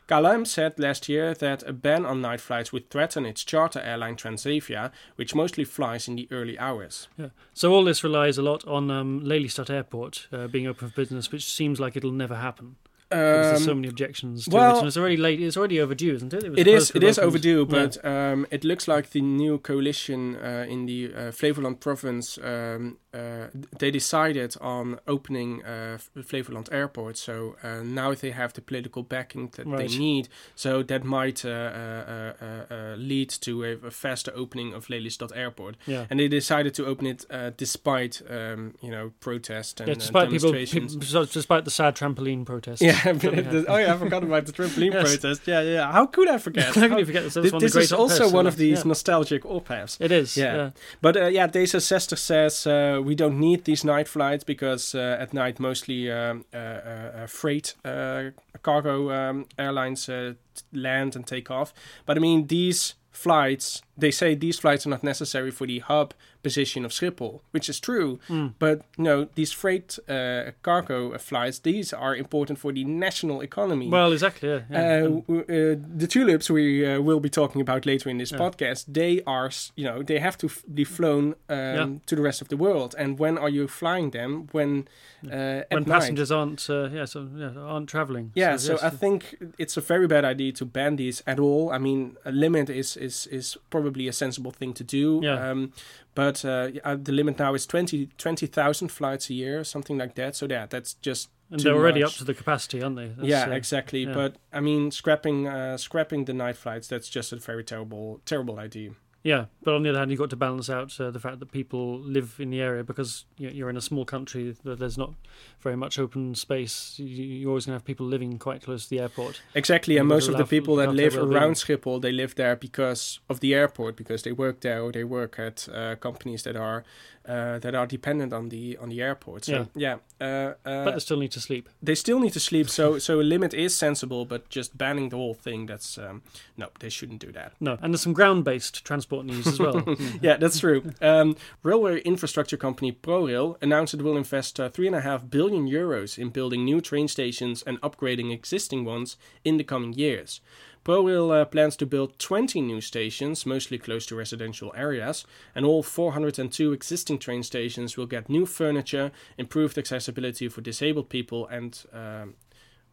[0.09, 4.15] KLM said last year that a ban on night flights would threaten its charter airline
[4.15, 7.07] Transavia, which mostly flies in the early hours.
[7.15, 7.29] Yeah.
[7.53, 11.31] So all this relies a lot on um, Lelystad Airport uh, being open for business,
[11.31, 12.77] which seems like it'll never happen.
[13.09, 15.41] Because there's so Um, many objections to well- it, and it's already late.
[15.41, 16.49] It's already overdue, isn't it?
[16.49, 17.77] was it is it is overdue, Yeah.
[17.79, 22.97] but um, it looks like the new coalition uh, in the uh, Flevoland province um,
[23.11, 23.47] uh,
[23.79, 25.97] they decided on opening uh,
[26.29, 27.17] Flevoland Airport.
[27.17, 29.89] So uh, now they have the political backing that Right.
[29.89, 30.27] they need.
[30.55, 35.75] So that might uh, lead to a, a faster opening of Lelystad Airport.
[35.87, 36.05] yeah.
[36.09, 40.29] And they decided to open it uh, despite um, you know protest and Yeah, despite
[40.29, 40.95] people, demonstrations.
[40.95, 42.81] people, despite the sad trampoline protest.
[42.81, 42.98] yeah, that we had.
[43.03, 45.17] The- oh yeah, I forgot about the trampoline Yes.
[45.17, 45.41] protest.
[45.47, 45.91] Yeah, yeah.
[45.91, 46.75] How could I forget?
[46.75, 47.33] How How- you forget this?
[47.33, 48.87] This, this is also one of these yeah.
[48.87, 49.97] nostalgic ophefs.
[49.99, 50.35] It is.
[50.37, 50.55] Yeah.
[50.55, 50.69] Yeah.
[51.01, 55.33] But uh, yeah, D66 says uh, we don't need these night flights because uh, at
[55.33, 58.31] night mostly um, uh, uh, uh, freight uh,
[58.61, 60.33] cargo um, airlines uh,
[60.73, 61.73] land and take off.
[62.05, 66.13] But I mean, these flights, they say these flights are not necessary for the hub
[66.43, 68.19] position of Schiphol, which is true.
[68.29, 68.53] Mm.
[68.59, 73.89] But you know, these freight uh, cargo flights, these are important for the national economy.
[73.89, 74.49] Well, exactly.
[74.49, 74.61] Yeah.
[74.69, 74.79] yeah.
[74.79, 78.39] Uh, w- uh, the tulips we uh, will be talking about later in this Yeah.
[78.39, 82.41] podcast, they are, you know, they have to f- be flown um, to the rest
[82.41, 82.95] of the world.
[82.97, 84.47] And when are you flying them?
[84.51, 84.87] When
[85.25, 85.87] uh, when night.
[85.87, 88.31] passengers aren't, uh, yeah, so yeah, aren't traveling.
[88.35, 91.71] Yeah, so, yes, I think it's a very bad idea to ban these at all.
[91.71, 95.19] I mean, a limit is is is probably a sensible thing to do.
[95.23, 95.51] Yeah.
[95.51, 95.71] Um,
[96.15, 100.35] but uh, uh, the limit now is 20 20,000 flights a year, something like that.
[100.35, 102.13] So yeah, that's just and they're already much.
[102.13, 103.07] up to the capacity, aren't they?
[103.07, 104.03] That's, yeah, uh, exactly.
[104.03, 104.13] yeah.
[104.13, 108.59] But I mean, scrapping uh, scrapping the night flights that's just a very terrible terrible
[108.59, 108.91] idea.
[109.21, 111.51] Yeah, but on the other hand, you've got to balance out uh, the fact that
[111.51, 114.55] people live in the area because you- you're in a small country.
[114.63, 115.13] that There's not
[115.59, 116.97] very much open space.
[116.97, 119.41] You- You're always going to have people living quite close to the airport.
[119.53, 123.19] Exactly, and And most of the people that live around Schiphol, they live there because
[123.27, 126.83] of the airport, because they work there or they work at uh, companies that are
[127.27, 129.45] uh, that are dependent on the on the airport.
[129.45, 131.69] So yeah, uh, uh, but they still need to sleep.
[131.83, 132.69] they still need to sleep.
[132.69, 136.21] So so a limit is sensible, but just banning the whole thing, that's um,
[136.57, 137.51] no, they shouldn't do that.
[137.59, 139.83] No, and there's some ground-based transport news as well.
[140.21, 140.91] yeah, that's true.
[141.01, 145.67] Um, railway infrastructure company ProRail announced it will invest uh, three and a half billion
[145.67, 150.41] euros in building new train stations and upgrading existing ones in the coming years.
[150.85, 155.83] ProRail uh, plans to build 20 new stations, mostly close to residential areas, and all
[155.83, 162.35] 402 existing train stations will get new furniture, improved accessibility for disabled people, and um,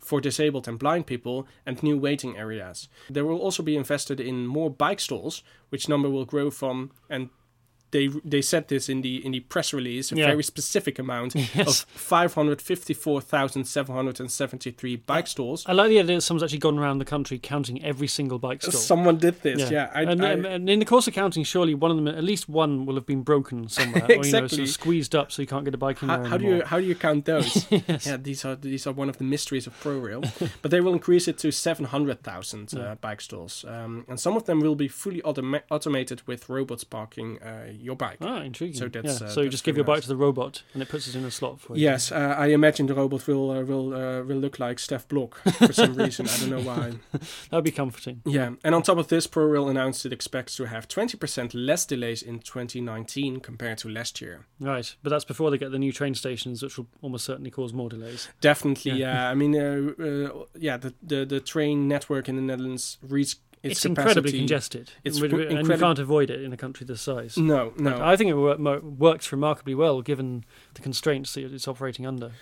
[0.06, 2.88] for disabled and blind people and new waiting areas.
[3.10, 7.30] There will also be invested in more bike stalls, which number will grow from and
[7.96, 10.26] they they said this in the in the press release, a Yeah.
[10.32, 11.68] very specific amount Yes.
[11.68, 11.74] of
[12.14, 15.64] five hundred fifty four thousand seven hundred and seventy three bike stalls.
[15.66, 18.60] I like the idea that someone's actually gone around the country counting every single bike
[18.62, 18.72] stall.
[18.92, 19.90] Someone did this, yeah.
[19.94, 22.24] I, and, I- um, and in the course of counting, surely one of them, at
[22.32, 24.62] least one, will have been broken somewhere, or you know, sort Exactly.
[24.64, 26.62] of squeezed up so you can't get a bike in how, there how do you
[26.70, 27.66] how do you count those?
[27.88, 28.06] yes.
[28.06, 30.20] Yeah, these are these are one of the mysteries of ProRail,
[30.62, 32.94] but they will increase it to seven hundred thousand uh, Yeah.
[33.06, 37.38] bike stalls, um, and some of them will be fully automa- automated with robots parking
[37.42, 38.18] uh, your bike.
[38.20, 38.76] Ah, intriguing.
[38.76, 39.26] So that's, yeah.
[39.26, 40.02] uh, so you that's just give your bike nice.
[40.02, 41.82] to the robot, and it puts it in a slot for you.
[41.82, 45.36] Yes, uh, I imagine the robot will uh, will uh, will look like Stef Blok
[45.52, 46.28] for some reason.
[46.28, 46.92] I don't know why.
[47.12, 48.20] that would be comforting.
[48.26, 52.22] Yeah, and on top of this, ProRail announced it expects to have 20% less delays
[52.22, 54.46] in 2019 compared to last year.
[54.60, 57.72] Right, but that's before they get the new train stations, which will almost certainly cause
[57.72, 58.28] more delays.
[58.40, 59.14] Definitely, Yeah.
[59.14, 59.30] yeah.
[59.30, 63.38] I mean, uh, uh, yeah, the, the the train network in the Netherlands reached
[63.70, 67.36] its, incredibly congested, It's and you can't avoid it in a country this size.
[67.36, 67.92] No, no.
[67.92, 72.32] But I think it works remarkably well given the constraints that it's operating under.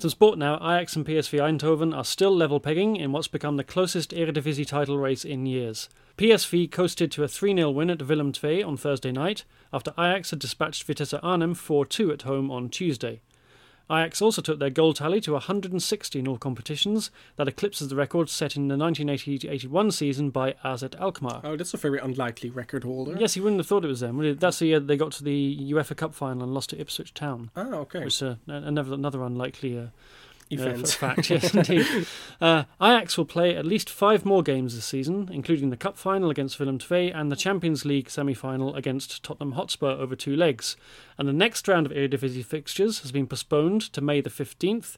[0.00, 0.54] Some sport now.
[0.56, 4.96] Ajax and PSV Eindhoven are still level pegging in what's become the closest Eredivisie title
[4.96, 5.90] race in years.
[6.16, 10.30] PSV coasted to a 3 0 win at Willem II on Thursday night after Ajax
[10.30, 13.20] had dispatched Vitesse Arnhem 4 2 at home on Tuesday.
[13.90, 17.10] Ajax also took their goal tally to 160 in all competitions.
[17.36, 21.40] That eclipses the record set in the 1980-81 season by AZ Alkmaar.
[21.42, 23.16] oh, that's a very unlikely record holder.
[23.18, 24.36] Yes, you wouldn't have thought it was them.
[24.38, 27.50] That's the year they got to the UEFA Cup final and lost to Ipswich Town.
[27.56, 28.00] Ah, okay.
[28.04, 29.86] Which is uh, another, another unlikely uh,
[30.50, 30.88] Event.
[30.88, 31.30] f- fact.
[31.30, 31.86] Yes, indeed.
[32.40, 36.30] Uh, Ajax will play at least five more games this season, including the Cup final
[36.30, 40.76] against Willem II and the Champions League semi-final against Tottenham Hotspur over two legs.
[41.18, 44.96] And the next round of Eredivisie fixtures has been postponed to May the 15th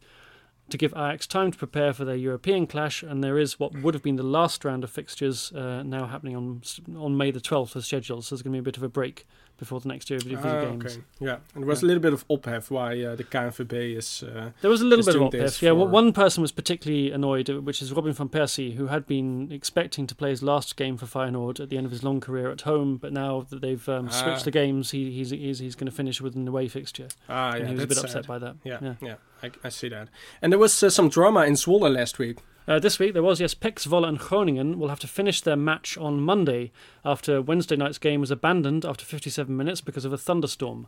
[0.71, 3.95] to give Ajax time to prepare for their European clash, and there is what would
[3.95, 6.63] have been the last round of fixtures uh, now happening on
[6.97, 8.25] on May the 12th as scheduled.
[8.25, 9.27] So there's going to be a bit of a break
[9.63, 10.85] before the next Eredivisie Ah, games.
[10.85, 10.97] okay.
[11.21, 14.23] Yeah, and there was a little bit of ophef why uh, the KNVB is.
[14.25, 17.49] Uh, There was a little bit of this Yeah, for- one person was particularly annoyed,
[17.49, 20.97] uh, which is Robin van Persie, who had been expecting to play his last game
[20.97, 23.89] for Feyenoord at the end of his long career at home, but now that they've
[23.89, 24.45] um, switched Ah.
[24.45, 27.57] the games, he, he's he's, he's going to finish with an away fixture, ah, yeah,
[27.61, 28.27] and he was a bit upset sad.
[28.27, 28.57] by that.
[28.65, 28.95] Yeah, Yeah.
[29.01, 30.09] yeah, I, I see that.
[30.43, 32.39] And there was uh, some drama in Zwolle last week.
[32.67, 35.57] Uh, this week there was yes, PEC Zwolle and Groningen will have to finish their
[35.57, 36.71] match on Monday
[37.05, 40.87] after Wednesday night's game was abandoned after 57 minutes because of a thunderstorm.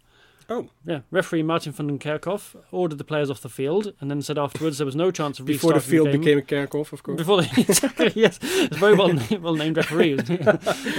[0.49, 4.21] Oh, Yeah, referee Martin van den Kerkhof ordered the players off the field and then
[4.21, 6.21] said afterwards there was no chance of before the field game.
[6.21, 7.17] became a Kerkhof, of course.
[7.17, 10.15] Before they, exactly, yes, it's a very well well named referee.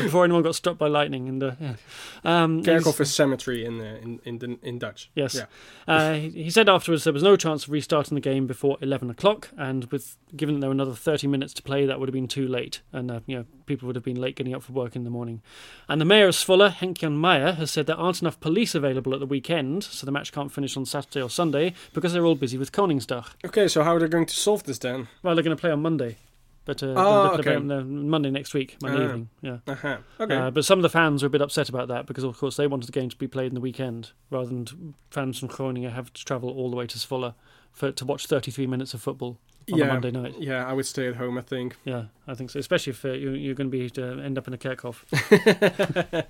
[0.06, 1.76] Before anyone got struck by lightning, and uh, yeah.
[2.24, 5.12] um, Kerkhof is cemetery in uh, in in, the, in Dutch.
[5.16, 5.36] Yes.
[5.36, 5.46] Yeah.
[5.88, 9.10] Uh, he, he said afterwards there was no chance of restarting the game before 11
[9.10, 12.14] o'clock, and with given that there were another 30 minutes to play, that would have
[12.14, 14.74] been too late, and uh, you know people would have been late getting up for
[14.74, 15.42] work in the morning.
[15.88, 19.20] And the mayor of Zwolle, Henk-Jan Meijer, has said there aren't enough police available at
[19.20, 22.58] the weekend, so the match can't finish on Saturday or Sunday because they're all busy
[22.58, 23.26] with Koningsdag.
[23.46, 25.08] Okay, so how are they going to solve this then?
[25.24, 26.18] Well, they're going to play on Monday,
[26.64, 27.56] but uh, Oh, okay.
[27.56, 29.06] on Monday next week, Monday Ah.
[29.06, 29.30] evening.
[29.42, 29.58] Yeah.
[29.68, 29.98] Uh-huh.
[30.22, 30.36] Okay.
[30.36, 32.56] Uh, but some of the fans were a bit upset about that because, of course,
[32.56, 35.92] they wanted the game to be played in the weekend rather than fans from Groningen
[35.92, 37.34] have to travel all the way to Zwolle
[37.74, 39.38] for, to watch 33 minutes of football
[39.72, 39.86] on yeah.
[39.86, 40.36] a Monday night.
[40.40, 41.38] Yeah, I would stay at home.
[41.38, 41.76] I think.
[41.84, 42.60] Yeah, I think so.
[42.60, 45.04] Especially if uh, you, you're going to be uh, end up in a Kerkhof.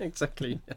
[0.00, 0.60] exactly.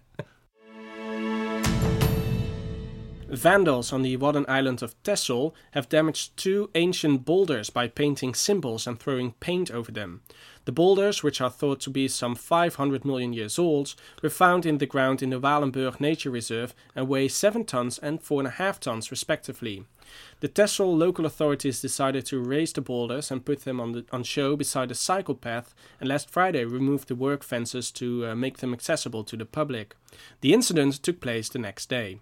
[3.31, 8.87] Vandals on the Wadden island of Texel have damaged two ancient boulders by painting symbols
[8.87, 10.21] and throwing paint over them.
[10.65, 14.79] The boulders, which are thought to be some 500 million years old, were found in
[14.79, 19.85] the ground in the Walenburg Nature Reserve and weigh 7 tons and 4.5 tons respectively.
[20.39, 24.23] The Texel local authorities decided to raise the boulders and put them on, the, on
[24.23, 28.57] show beside a cycle path, and last Friday removed the work fences to uh, make
[28.57, 29.95] them accessible to the public.
[30.41, 32.21] The incident took place the next day.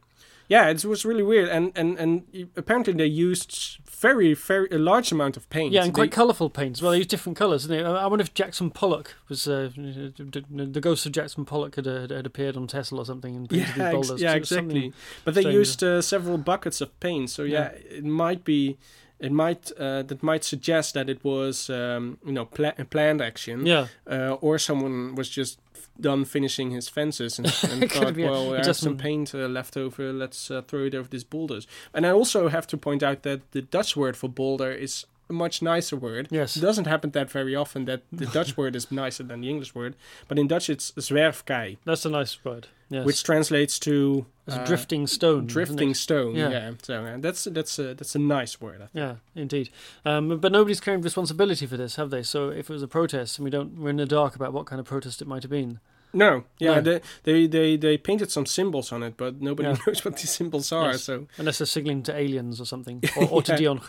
[0.50, 5.12] Yeah, it was really weird, and and and apparently they used very very a large
[5.12, 5.74] amount of paint.
[5.74, 6.82] Yeah, and quite They- colourful paints.
[6.82, 7.90] Well, they used different colours, didn't they?
[7.90, 12.26] I wonder if Jackson Pollock was uh, the, ghost of Jackson Pollock had, uh, had
[12.26, 14.94] appeared on Texel or something and painted yeah, ex- yeah, It was something- exactly.
[15.26, 15.56] But they strange.
[15.58, 18.78] used uh, several buckets of paint, so yeah, it might be.
[19.20, 23.20] It might uh, that might suggest that it was um, you know pla- a planned
[23.20, 25.60] action, Yeah, uh, or someone was just
[26.00, 30.14] done finishing his fences and, and thought, well, there's just- some paint uh, left over.
[30.14, 31.68] Let's uh, throw it over these boulders.
[31.94, 35.34] And I also have to point out that the Dutch word for boulder is a
[35.34, 36.28] much nicer word.
[36.32, 36.56] Yes.
[36.56, 39.76] It doesn't happen that very often that the Dutch word is nicer than the English
[39.76, 39.96] word.
[40.28, 42.68] But in Dutch, it's zwerfkei, That's a nice word.
[42.90, 43.06] Yes.
[43.06, 45.46] which translates to uh, drifting stone.
[45.46, 46.36] drifting stone.
[46.36, 46.50] Yeah.
[46.50, 46.72] Yeah.
[46.82, 48.76] So uh, that's that's a that's a nice word.
[48.82, 48.92] I think.
[48.94, 49.70] Yeah, indeed.
[50.06, 52.24] Um, but nobody's claimed responsibility for this, have they?
[52.24, 54.66] So if it was a protest and we don't, we're in the dark about what
[54.66, 55.80] kind of protest it might have been.
[56.14, 56.82] No, yeah, No.
[56.82, 59.78] They, they they they painted some symbols on it, but nobody Yeah.
[59.88, 60.92] knows what these symbols are.
[60.92, 61.04] Yes.
[61.04, 63.58] So Unless they're signaling to aliens or something, or, or to Yeah.
[63.58, 63.82] Dion.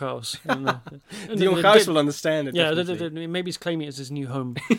[0.45, 0.79] And, uh,
[1.29, 2.55] and Dion Graus will understand it.
[2.55, 3.09] Yeah, they- definitely.
[3.09, 4.57] they- they- maybe he's claiming it as his new home.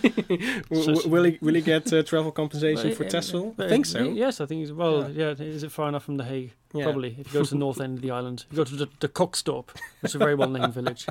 [0.70, 3.56] W- So- will he will he get uh, travel compensation Well, for uh, Texel?
[3.58, 4.04] I think so.
[4.04, 4.60] Yes, I think.
[4.60, 5.30] He's, well, yeah.
[5.40, 6.52] Is it far enough from the Hague?
[6.74, 6.84] Yeah.
[6.84, 7.16] Probably.
[7.20, 9.08] If you go to the north end of the island, you go to the, the
[9.10, 9.70] Cocksdorp,
[10.04, 11.08] is a very well-named village.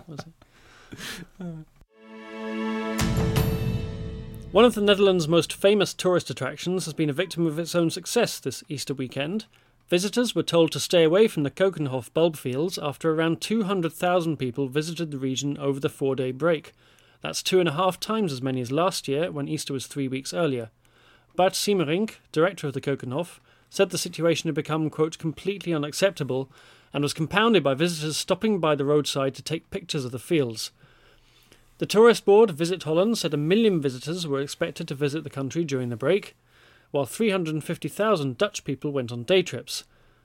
[4.51, 7.91] One of the Netherlands' most famous tourist attractions has been a victim of its own
[7.91, 9.45] success this Easter weekend.
[9.89, 14.69] Visitors were told to stay away from the Keukenhof bulb fields after around 200,000 people
[14.69, 16.73] visited the region over the four day break.
[17.21, 20.09] That's two and a half times as many as last year when Easter was three
[20.09, 20.71] weeks earlier.
[21.37, 26.51] Bart Siemerink, director of the Keukenhof, said the situation had become, quote, completely unacceptable
[26.95, 30.71] and was compounded by visitors stopping by the roadside to take pictures of the fields.
[31.79, 35.65] The tourist board Visit Holland said a million visitors were expected to visit the country
[35.65, 36.37] during the break,
[36.91, 39.85] while 350,000 Dutch people went on day trips.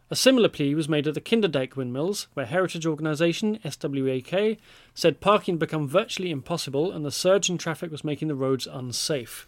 [0.09, 4.57] A similar plea was made at the Kinderdijk windmills, where heritage organisation SWAK
[4.95, 8.67] said parking had become virtually impossible and the surge in traffic was making the roads
[8.67, 9.45] unsafe.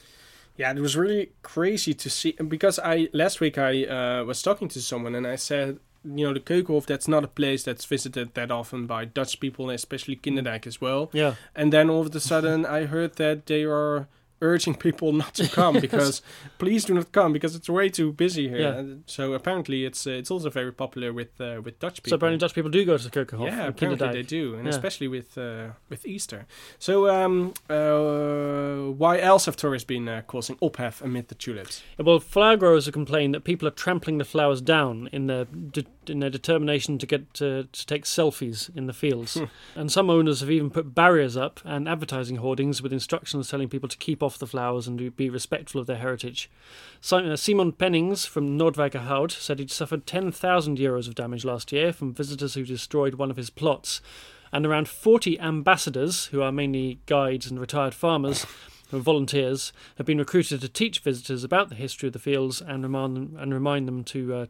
[0.58, 4.68] Yeah, it was really crazy to see because I last week I uh, was talking
[4.70, 8.34] to someone and I said, you know, the Keukenhof that's not a place that's visited
[8.36, 11.10] that often by Dutch people, especially Kinderdijk as well.
[11.14, 11.36] Yeah.
[11.56, 14.08] And then all of a sudden I heard that they are
[14.42, 16.22] urging people not to come because
[16.58, 18.60] please do not come because it's way too busy here.
[18.60, 18.84] Yeah.
[19.06, 22.10] So apparently it's uh, it's also very popular with uh, with Dutch people.
[22.10, 24.72] So apparently Dutch people do go to the Keukenhof yeah, apparently they do, and Yeah.
[24.72, 26.46] especially with uh, with Easter.
[26.80, 31.82] So, um, uh, why else have tourists been uh, causing ophef amid the tulips?
[31.98, 35.86] Well, flower growers have complained that people are trampling the flowers down in their de-
[36.10, 39.38] in their determination to get to, to take selfies in the fields,
[39.76, 43.90] and some owners have even put barriers up and advertising hoardings with instructions telling people
[43.90, 46.50] to keep off the flowers and to be respectful of their heritage.
[47.12, 52.14] Uh, Simon Pennings from Noordwijkerhout said he'd suffered 10,000 euros of damage last year from
[52.14, 54.02] visitors who destroyed one of his plots,
[54.52, 58.46] and around 40 ambassadors, who are mainly guides and retired farmers.
[59.00, 63.16] Volunteers have been recruited to teach visitors about the history of the fields and remind
[63.16, 64.46] them and remind them to uh,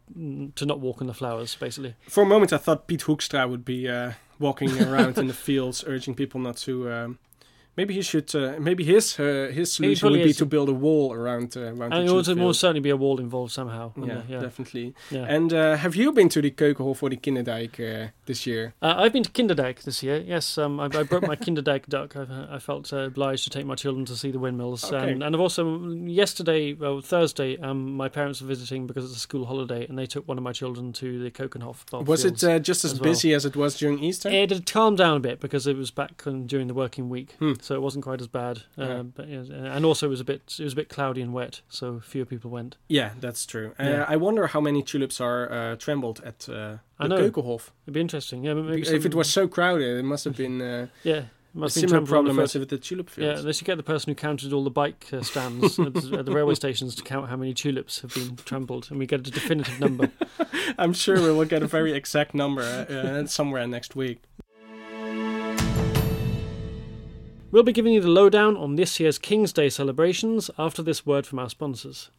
[0.55, 1.55] to not walk on the flowers.
[1.55, 5.33] Basically, For a moment, I thought Pete Hoekstra would be uh, walking around in the
[5.33, 6.91] fields, urging people not to.
[6.91, 7.19] Um,
[7.77, 8.33] maybe he should.
[8.35, 10.37] Uh, maybe his uh, his solution would be is.
[10.37, 13.19] to build a wall around uh, around and tulip there will certainly be a wall
[13.19, 13.91] involved somehow.
[13.97, 14.93] Yeah, yeah, definitely.
[15.11, 15.35] yeah.
[15.35, 18.73] And uh, have you been to the Keukenhof or the Kinderdijk uh, this year?
[18.81, 20.17] Uh, I've been to Kinderdijk this year.
[20.25, 22.15] Yes, um, I, I broke my Kinderdijk duck.
[22.15, 25.11] I, I felt uh, obliged to take my children to see the windmills, Okay.
[25.11, 25.63] and, and I've also
[26.05, 30.05] yesterday, well Thursday, um, my parents were visiting because it's a school holiday, and they
[30.05, 31.89] took one of my children to the Keukenhof.
[31.91, 33.09] bulb was it uh, just as, as well.
[33.11, 34.29] busy as it was during Easter?
[34.29, 37.53] It had calmed down a bit because it was back during the working week, Hmm.
[37.65, 38.59] So it wasn't quite as bad.
[38.77, 39.01] Uh, Yeah.
[39.03, 39.39] but, yeah,
[39.75, 42.25] and also it was a bit it was a bit cloudy and wet, so fewer
[42.25, 42.77] people went.
[42.87, 43.73] Yeah, that's true.
[43.79, 47.07] Uh, I wonder how many tulips are uh, trembled at uh, the.
[47.31, 47.71] Keukenhof.
[47.85, 48.43] It'd be interesting.
[48.43, 51.57] Yeah, maybe if some- it was so crowded, it must have been uh, yeah, a
[51.57, 53.39] must been similar trampled on the problem as with the tulip fields.
[53.39, 56.17] Yeah, they should get the person who counted all the bike uh, stands at, the,
[56.19, 59.27] at the railway stations to count how many tulips have been trampled, and we get
[59.27, 60.11] a definitive number.
[60.77, 64.21] I'm sure we will get a very exact number somewhere next week.
[67.55, 71.25] We'll be giving you the lowdown on this year's King's Day celebrations after this word
[71.25, 72.09] from our sponsors.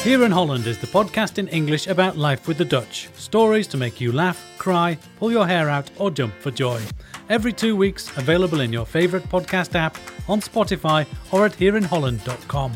[0.00, 3.10] Here in Holland is the podcast in English about life with the Dutch.
[3.16, 6.80] Stories to make you laugh, cry, pull your hair out, or jump for joy.
[7.28, 9.98] Every two weeks, available in your favourite podcast app,
[10.30, 12.72] on Spotify, or at hereinholland.com.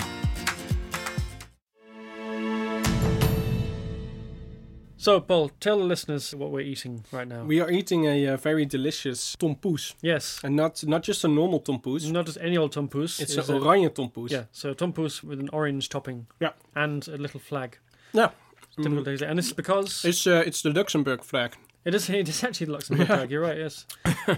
[5.03, 7.45] So, Paul, tell the listeners what we're eating right now.
[7.45, 9.95] We are eating a uh, very delicious tompoes.
[10.03, 12.11] yes, And not not just a normal tompoes.
[12.13, 13.19] not just any old tompoes.
[13.19, 14.31] It's It's an a- oranje tompoes.
[14.31, 16.27] Yeah, so tompoes with an orange topping.
[16.39, 16.53] Yeah.
[16.75, 17.79] And a little flag.
[18.13, 18.31] Yeah.
[18.77, 19.27] Say.
[19.27, 21.57] And this is because It's uh, it's the Luxembourg flag.
[21.85, 23.31] It is it is actually the Luxembourg flag.
[23.31, 23.59] You're right.
[23.59, 23.87] Yes.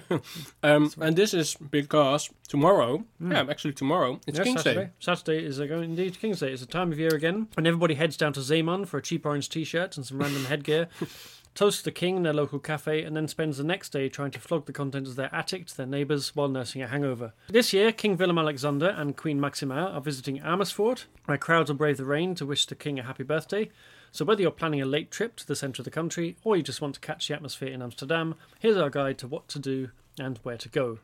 [0.65, 4.85] Um, and this is because tomorrow, yeah, actually tomorrow, it's Yes, King's Saturday.
[4.87, 4.91] Day.
[5.01, 6.53] Saturday is uh, indeed King's Day.
[6.53, 9.27] It's a time of year again when everybody heads down to Zeeman for a cheap
[9.27, 10.89] orange T-shirt and some random headgear.
[11.55, 14.39] Toasts the king in their local cafe and then spends the next day trying to
[14.41, 17.35] flog the contents of their attic to their neighbours while nursing a hangover.
[17.49, 21.99] This year, King Willem Alexander and Queen Maxima are visiting Amersfoort, where crowds will brave
[21.99, 23.69] the rain to wish the king a happy birthday.
[24.15, 26.63] So, whether you're planning a late trip to the centre of the country or you
[26.63, 29.89] just want to catch the atmosphere in Amsterdam, here's our guide to what to do
[30.19, 30.99] and where to go.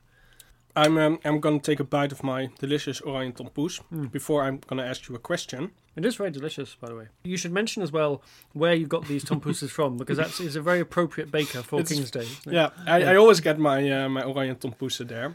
[0.76, 3.80] I'm um, I'm gonna take a bite of my delicious Oranje tompoes
[4.12, 5.70] before I'm gonna ask you a question.
[5.96, 7.06] It is very delicious, by the way.
[7.24, 10.78] You should mention as well where you got these tompooses from, because that's a very
[10.78, 12.28] appropriate baker for It's- King's Day.
[12.46, 15.34] Yeah, I, I always get my uh, my Oranje tompoes there.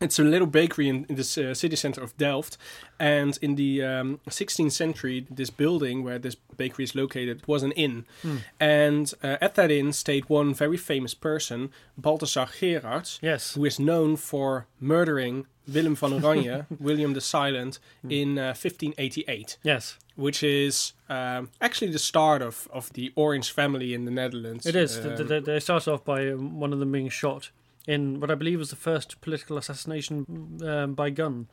[0.00, 2.58] It's a little bakery in, in the uh, city center of Delft,
[2.98, 7.72] and in the um, 16th century, this building where this bakery is located was an
[7.72, 8.36] inn, Hmm.
[8.60, 13.54] and uh, at that inn stayed one very famous person, Balthasar Gerards, Yes.
[13.54, 18.10] who is known for murdering Willem van Oranje, William the Silent, Hmm.
[18.10, 19.56] in uh, 1588.
[19.62, 19.96] Yes.
[20.16, 24.64] which is um, actually the start of, of the Orange family in the Netherlands.
[24.66, 24.96] It is.
[24.98, 27.50] Um, th- they started off by um, one of them being shot
[27.86, 31.48] in what I believe was the first political assassination um, by gun.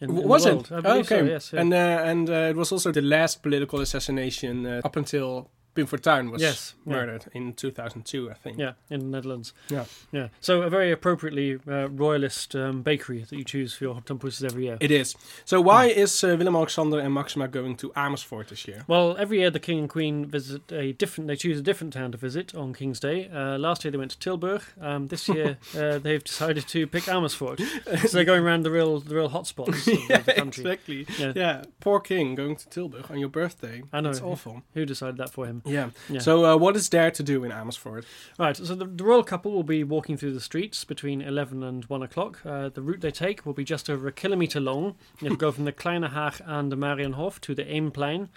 [0.00, 0.68] In, in the was world.
[0.70, 0.84] it?
[0.84, 1.02] Okay.
[1.02, 1.52] so, yes.
[1.52, 1.60] yeah.
[1.60, 5.86] And uh, and uh, it was also the last political assassination uh, up until Pim
[5.86, 6.92] Fortuyn was Yes, yeah.
[6.94, 8.58] murdered in 2002, I think.
[8.58, 9.52] yeah, in the Netherlands.
[9.68, 9.84] Yeah.
[10.10, 10.28] Yeah.
[10.40, 14.64] So a very appropriately uh, royalist um, bakery that you choose for your tompooses every
[14.64, 14.78] year.
[14.80, 15.14] It is.
[15.44, 18.84] So why is uh, Willem-Alexander and Maxima going to Amersfoort this year?
[18.88, 21.28] Well, every year the king and queen visit a different.
[21.28, 23.28] They choose a different town to visit on King's Day.
[23.28, 24.62] Uh, last year they went to Tilburg.
[24.80, 27.60] Um, this year uh, they've decided to pick Amersfoort.
[27.84, 30.64] so they're going around the real, the real hotspots of, of the country.
[30.64, 31.06] exactly.
[31.18, 31.32] Yeah.
[31.34, 31.62] Yeah.
[31.80, 33.82] Poor king going to Tilburg on your birthday.
[33.92, 34.10] I know.
[34.10, 34.62] It's awful.
[34.74, 35.62] Who decided that for him?
[35.66, 35.90] Yeah.
[36.08, 36.20] Yeah.
[36.20, 38.04] So uh, what is there to do in Amersfoort?
[38.38, 41.84] Right, so the, the royal couple will be walking through the streets between 11 and
[41.84, 42.40] 1 o'clock.
[42.44, 44.94] Uh, the route they take will be just over a kilometre long.
[45.22, 48.28] It'll go from the Kleine Haag and the Marienhof to the Eemplein.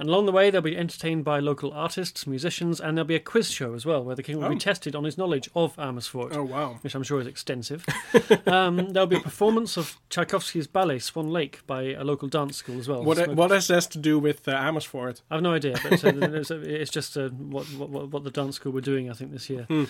[0.00, 3.20] And along the way, they'll be entertained by local artists, musicians, and there'll be a
[3.20, 4.50] quiz show as well, where the king will Oh.
[4.50, 6.36] be tested on his knowledge of Amersfoort.
[6.36, 6.78] Oh wow.
[6.82, 7.84] Which I'm sure is extensive.
[8.46, 12.78] um, there'll be a performance of Tchaikovsky's ballet Swan Lake by a local dance school
[12.78, 13.02] as well.
[13.02, 15.22] What So- what has this to do with uh, Amersfoort?
[15.30, 18.72] I've no idea, but uh, it's, it's just uh, what, what what the dance school
[18.72, 19.64] were doing, I think, this year.
[19.64, 19.84] Hmm.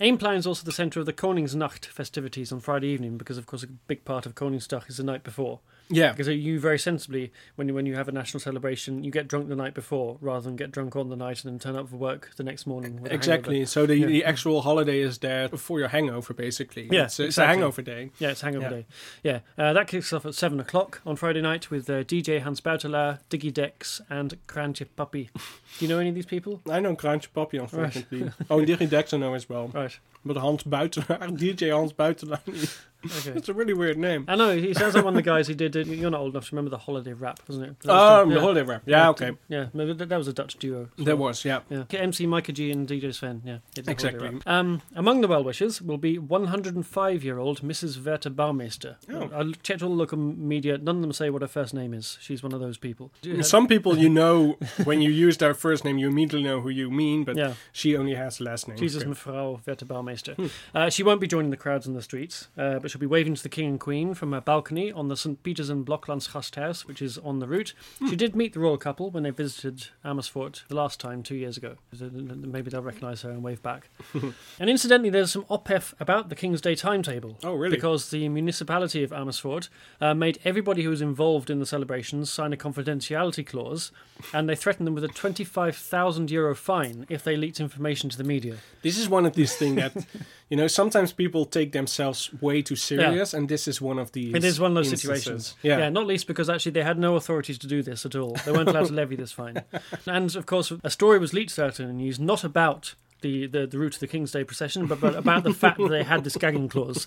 [0.00, 3.62] Eemplein is also the centre of the Koningsnacht festivities on Friday evening, because of course
[3.62, 5.60] a big part of Koningsdag is the night before.
[5.90, 6.12] Yeah.
[6.12, 9.48] Because you very sensibly, when you when you have a national celebration, you get drunk
[9.48, 11.96] the night before rather than get drunk on the night and then turn up for
[11.96, 13.06] work the next morning.
[13.10, 13.66] Exactly.
[13.66, 14.06] So the, Yeah.
[14.06, 16.88] the actual holiday is there for your hangover, basically.
[16.90, 18.10] Yeah, it's, it's a hangover day.
[18.18, 18.70] Yeah, it's hangover Yeah.
[18.70, 18.86] day.
[19.22, 22.60] Yeah, uh, that kicks off at seven o'clock on Friday night with uh, DJ Hans
[22.60, 25.28] Buitelaar, Diggy Dex, and Kraantje Papi.
[25.34, 26.60] Do you know any of these people?
[26.70, 28.30] I know Kraantje Papi, unfortunately.
[28.48, 29.68] oh, Diggy Dex I know as well.
[29.68, 29.98] Right.
[30.24, 32.40] But Hans Buitelaar, DJ Hans Buitelaar.
[33.02, 33.30] Okay.
[33.30, 34.26] It's a really weird name.
[34.28, 35.74] I know he sounds like one of the guys who did.
[35.74, 37.76] You're not old enough to remember the holiday rap, wasn't it?
[37.82, 38.40] Was Um, the- yeah.
[38.42, 38.82] holiday rap.
[38.84, 39.32] Yeah, okay.
[39.48, 40.90] Yeah, that, that was a Dutch duo.
[40.98, 41.60] There was, yeah.
[41.70, 43.40] Yeah, MC Miker G and DJ Sven.
[43.42, 44.40] Yeah, it's a holiday Exactly.
[44.44, 48.04] Um, among the well wishers will be 105-year-old Mrs.
[48.04, 48.96] Werther Baumeister.
[49.10, 49.30] Oh.
[49.34, 50.78] I checked all the local media.
[50.78, 52.18] None of them say what her first name is.
[52.20, 53.12] She's one of those people.
[53.40, 56.90] Some people you know, when you use their first name, you immediately know who you
[56.90, 58.76] mean, but yeah, she only has the last name.
[58.76, 59.10] Jesus Okay.
[59.12, 60.09] Mevrouw Werther Baumeister.
[60.36, 60.46] Hmm.
[60.74, 63.34] Uh, she won't be joining the crowds in the streets, uh, but she'll be waving
[63.34, 65.42] to the king and queen from a balcony on the St.
[65.42, 67.74] Peters and Gasthuis, which is on the route.
[67.98, 68.08] Hmm.
[68.08, 71.56] She did meet the royal couple when they visited Amersfoort the last time, two years
[71.56, 71.76] ago.
[72.00, 73.88] Maybe they'll recognise her and wave back.
[74.58, 77.38] and incidentally, there's some ophef about the King's Day timetable.
[77.42, 77.74] Oh, really?
[77.74, 79.68] Because the municipality of Amersfoort
[80.00, 83.92] uh, made everybody who was involved in the celebrations sign a confidentiality clause,
[84.32, 88.24] and they threatened them with a 25,000 euro fine if they leaked information to the
[88.24, 88.56] media.
[88.82, 89.99] This is one of these things that,
[90.50, 94.34] you know, sometimes people take themselves way too serious, and this is one of these.
[94.34, 95.24] It is one of those instances.
[95.24, 95.56] situations.
[95.62, 95.88] Yeah.
[95.88, 98.36] not least because actually they had no authorities to do this at all.
[98.44, 99.62] They weren't allowed to levy this fine.
[100.06, 103.66] And of course, a story was leaked out in the news not about the, the,
[103.66, 106.24] the route of the King's Day procession, but, but about the fact that they had
[106.24, 107.06] this gagging clause.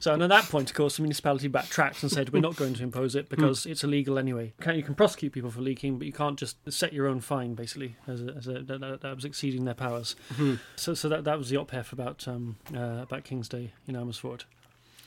[0.00, 2.74] So, and at that point, of course, the municipality backtracked and said, "We're not going
[2.74, 4.52] to impose it because it's illegal anyway.
[4.58, 7.20] You can, you can prosecute people for leaking, but you can't just set your own
[7.20, 10.58] fine, basically, as, a, as a, that, that, was exceeding their powers." Mhm.
[10.76, 14.44] So, so that that was the ophef about um, uh, about King's Day in Amersfoort.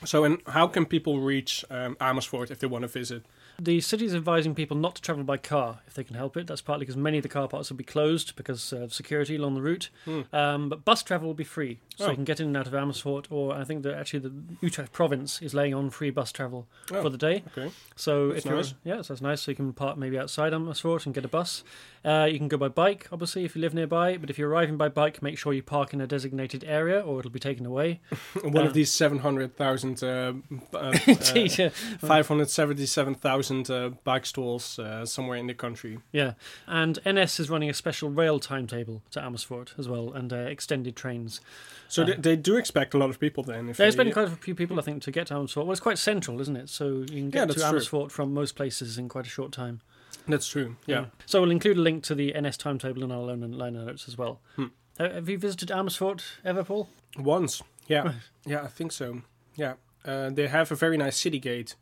[0.04, 3.24] So, and how can people reach um, Amersfoort if they want to visit?
[3.58, 6.46] The city is advising people not to travel by car if they can help it.
[6.46, 9.54] That's partly because many of the car parks will be closed because of security along
[9.54, 9.88] the route.
[10.04, 10.20] Hmm.
[10.32, 12.10] Um, but bus travel will be free, so Oh.
[12.10, 13.28] you can get in and out of Amersfoort.
[13.30, 17.02] Or I think that actually the Utrecht province is laying on free bus travel Oh,
[17.02, 17.44] for the day.
[17.56, 17.70] okay.
[17.94, 18.74] So That's if you're nice.
[18.84, 19.40] yeah, so that's nice.
[19.42, 21.64] So you can park maybe outside Amersfoort and get a bus.
[22.04, 24.16] Uh, you can go by bike, obviously, if you live nearby.
[24.16, 27.18] But if you're arriving by bike, make sure you park in a designated area, or
[27.18, 28.00] it'll be taken away.
[28.42, 30.34] One Uh, of these 700,000, uh,
[30.74, 31.70] uh, Indeed, yeah.
[33.46, 35.98] 577,000 uh, bike stalls uh, somewhere in the country.
[36.12, 36.32] Yeah,
[36.66, 40.96] and NS is running a special rail timetable to Amersfoort as well, and uh, extended
[40.96, 41.40] trains.
[41.88, 43.68] So Uh, they, they do expect a lot of people then.
[43.68, 45.66] If There's they, been quite a few people, I think, to get to Amersfoort.
[45.66, 46.68] Well, it's quite central, isn't it?
[46.68, 47.68] So you can get that's to true.
[47.68, 49.80] Amersfoort from most places in quite a short time.
[50.28, 50.76] That's true.
[50.86, 51.06] Yeah.
[51.26, 54.40] So we'll include a link to the NS timetable in our liner notes as well.
[54.56, 54.66] Hmm.
[54.98, 56.88] Uh, have you visited Amersfoort ever, Paul?
[57.18, 57.62] Once.
[57.86, 58.12] Yeah.
[58.44, 59.22] Yeah, I think so.
[59.54, 59.74] Yeah.
[60.04, 61.74] Uh, they have a very nice city gate.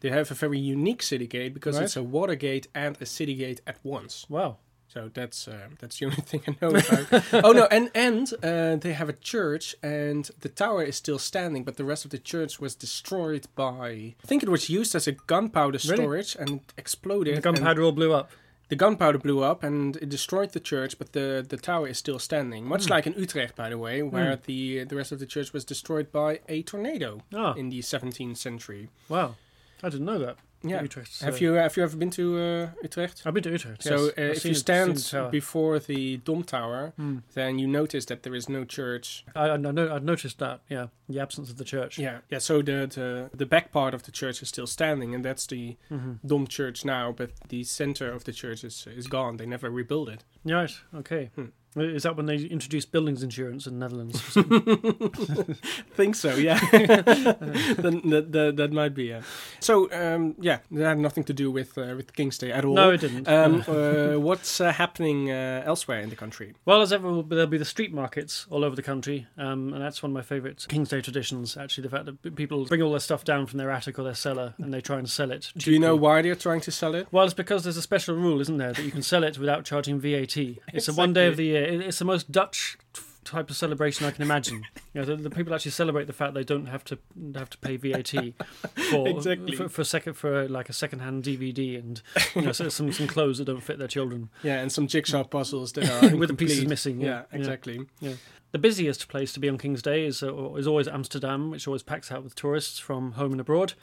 [0.00, 1.84] They have a very unique city gate because Right.
[1.84, 4.26] it's a water gate and a city gate at once.
[4.28, 4.58] Wow.
[4.94, 7.44] So that's uh, that's the only thing I know about.
[7.44, 11.62] oh no, and and uh, they have a church, and the tower is still standing,
[11.64, 14.14] but the rest of the church was destroyed by.
[14.24, 15.96] I think it was used as a gunpowder Really?
[15.96, 17.36] storage and exploded.
[17.36, 18.30] The gunpowder all blew up.
[18.70, 22.18] the gunpowder blew up and it destroyed the church, but the, the tower is still
[22.18, 22.64] standing.
[22.66, 22.92] Much Hmm.
[22.94, 26.10] like in Utrecht, by the way, where the the rest of the church was destroyed
[26.12, 28.88] by a tornado Ah, in the 17th century.
[29.08, 29.34] wow.
[29.82, 30.36] I didn't know that.
[30.64, 30.82] Yeah.
[30.82, 31.22] Utrecht.
[31.22, 33.22] Have you have you ever been to uh, Utrecht?
[33.24, 33.80] I've been to Utrecht.
[33.84, 34.18] So yes.
[34.18, 37.18] uh, if you it- stand seen the before the Dom Tower, Hmm.
[37.34, 39.24] then you notice that there is no church.
[39.36, 40.60] I, I know, I'd noticed that.
[40.68, 41.96] Yeah, the absence of the church.
[41.96, 42.40] Yeah, yeah.
[42.40, 45.76] So the the, the back part of the church is still standing, and that's the
[45.88, 47.12] hmm Dom Church now.
[47.12, 49.36] But the center of the church is is gone.
[49.36, 50.24] They never rebuilt it.
[50.44, 50.74] Right.
[50.92, 51.30] Okay.
[51.36, 51.50] Hmm.
[51.76, 54.20] Is that when they introduced buildings insurance in the Netherlands?
[55.94, 56.34] think so.
[56.34, 59.04] Yeah, then that, that that might be.
[59.04, 59.22] Yeah.
[59.60, 62.74] So um, yeah, that had nothing to do with uh, with King's Day at all.
[62.74, 63.28] no, it didn't.
[63.28, 66.54] Um, uh, what's uh, happening uh, elsewhere in the country?
[66.64, 70.02] Well, as ever, there'll be the street markets all over the country, um, and that's
[70.02, 71.56] one of my favourite King's Day traditions.
[71.56, 74.14] Actually, the fact that people bring all their stuff down from their attic or their
[74.14, 75.52] cellar, and they try and sell it.
[75.56, 77.08] Do you know why they're trying to sell it?
[77.12, 79.64] Well, it's because there's a special rule, isn't there, that you can sell it without
[79.64, 80.36] charging VAT.
[80.72, 81.57] It's a one day of the year.
[81.58, 82.78] It- It's the most Dutch
[83.24, 84.62] type of celebration I can imagine.
[84.94, 86.98] You know, the, the people actually celebrate the fact they don't have to
[87.36, 88.08] have to pay VAT
[88.90, 89.54] for Exactly.
[89.54, 92.02] for, for second for like a second-hand DVD and
[92.34, 95.72] you know some some clothes that don't fit their children Yeah, and some jigsaw puzzles
[95.74, 97.00] that are with the pieces missing.
[97.00, 97.86] Yeah, exactly.
[98.00, 98.14] Yeah,
[98.50, 101.82] The busiest place to be on King's Day is uh, is always Amsterdam, which always
[101.84, 103.74] packs out with tourists from home and abroad.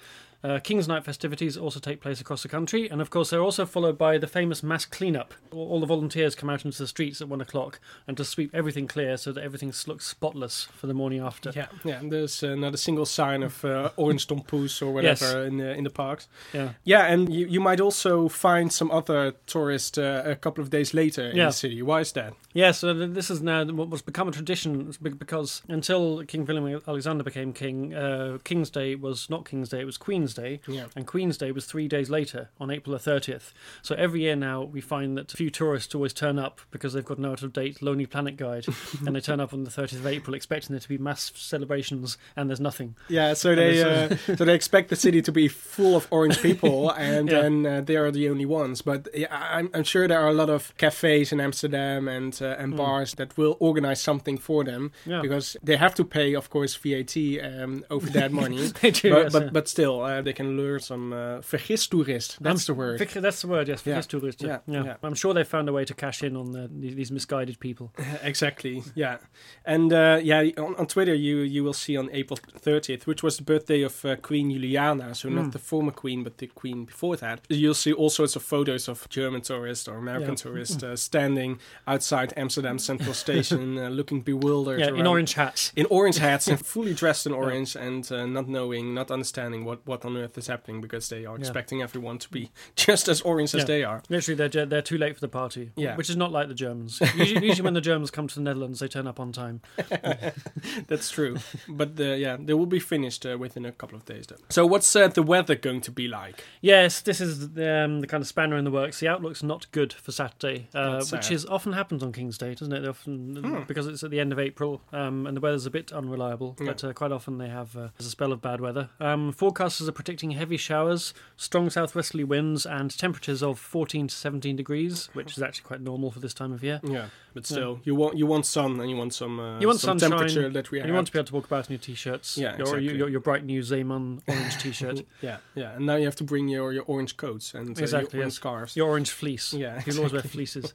[0.46, 3.66] Uh, King's Night festivities also take place across the country, and of course they're also
[3.66, 5.34] followed by the famous mass cleanup.
[5.52, 8.52] All all the volunteers come out into the streets at one o'clock and to sweep
[8.54, 11.52] everything clear so that everything looks spotless for the morning after.
[11.56, 12.00] Yeah, yeah.
[12.00, 15.48] and There's uh, not a single sign of uh, orange tompoes or whatever Yes.
[15.48, 16.28] in the in the parks.
[16.54, 16.70] Yeah.
[16.84, 20.94] Yeah, and you, you might also find some other tourists uh, a couple of days
[20.94, 21.48] later in Yeah.
[21.48, 21.82] the city.
[21.82, 22.34] Why is that?
[22.54, 27.24] Yeah, so this is now what was become a tradition because until King William Alexander
[27.24, 30.62] became king, uh, King's Day was not King's Day, it was Queen's Day.
[30.68, 30.86] Yeah.
[30.96, 33.54] And Queen's Day was three days later, on April the 30th.
[33.82, 37.04] So every year now, we find that a few tourists always turn up because they've
[37.04, 38.66] got an out of date Lonely Planet guide.
[39.06, 42.18] and they turn up on the 30th of April expecting there to be mass celebrations,
[42.36, 42.96] and there's nothing.
[43.10, 46.90] Yeah, so they uh, so they expect the city to be full of orange people,
[46.98, 47.42] and Yeah.
[47.42, 48.82] then uh, they are the only ones.
[48.82, 52.56] But yeah, I'm, I'm sure there are a lot of cafes in Amsterdam and uh,
[52.60, 52.78] and Mm.
[52.78, 55.22] bars that will organize something for them Yeah.
[55.22, 58.58] because they have to pay, of course, VAT um, over that money.
[58.58, 62.38] do, but, yes, but but still, uh, they can lure some uh, vergistoerist.
[62.40, 63.00] That's the word.
[63.00, 64.02] That's the word, yes, Yeah.
[64.12, 64.26] yeah.
[64.40, 64.84] Yeah, Yeah.
[64.86, 64.96] yeah.
[65.04, 67.92] I'm sure they found a way to cash in on the, these misguided people.
[68.24, 68.84] exactly.
[68.96, 69.18] Yeah,
[69.66, 73.38] and uh, yeah, on, on Twitter you you will see on April 30th, which was
[73.38, 75.34] the birthday of uh, Queen Juliana, so Mm.
[75.36, 77.40] not the former queen, but the queen before that.
[77.50, 80.44] You'll see all sorts of photos of German tourists or American Yeah.
[80.44, 84.80] tourists uh, standing outside Amsterdam Central Station, uh, looking bewildered.
[84.80, 85.72] Yeah, in orange hats.
[85.76, 89.80] In orange hats and fully dressed in orange, and uh, not knowing, not understanding what,
[89.86, 93.54] what on earth is happening because they are expecting everyone to be just as orange
[93.56, 94.04] as they are.
[94.10, 95.72] Literally, they're they're too late for the party.
[95.76, 95.96] Yeah.
[95.96, 97.02] which is not like the Germans.
[97.16, 99.62] Usually, usually when the Germans come to the Netherlands, they turn up on time.
[100.88, 101.38] That's true.
[101.68, 104.28] but uh, yeah, they will be finished uh, within a couple of days.
[104.28, 104.36] Though.
[104.50, 106.44] So, what's uh, the weather going to be like?
[106.62, 109.00] Yes, this is the, um, the kind of spanner in the works.
[109.00, 112.74] The outlook's not good for Saturday, uh, which is often happens on King's Day, doesn't
[112.74, 112.82] it?
[112.82, 115.92] They often because it's at the end of April um, and the weather's a bit
[115.92, 116.56] unreliable.
[116.60, 116.68] Yeah.
[116.68, 118.90] But uh, quite often they have uh, there's a spell of bad weather.
[119.00, 124.56] Um, forecasters are predicting heavy showers, strong southwesterly winds, and temperatures of 14 to 17
[124.56, 126.80] degrees, which is actually quite normal for this time of year.
[126.84, 129.80] Yeah, but still, you want you want sun and you want some uh, You want
[129.80, 130.88] some temperature that we have.
[130.88, 132.98] you want to be able to walk about in your t-shirts, Yeah, your, exactly.
[132.98, 136.48] your, your bright new Zeeman orange t-shirt, yeah, yeah, and now you have to bring
[136.50, 138.36] your, your orange coats and uh, Exactly, your orange yes.
[138.36, 138.76] scarves.
[138.76, 139.54] your orange fleece.
[139.54, 140.74] Yeah, People always wear fleeces.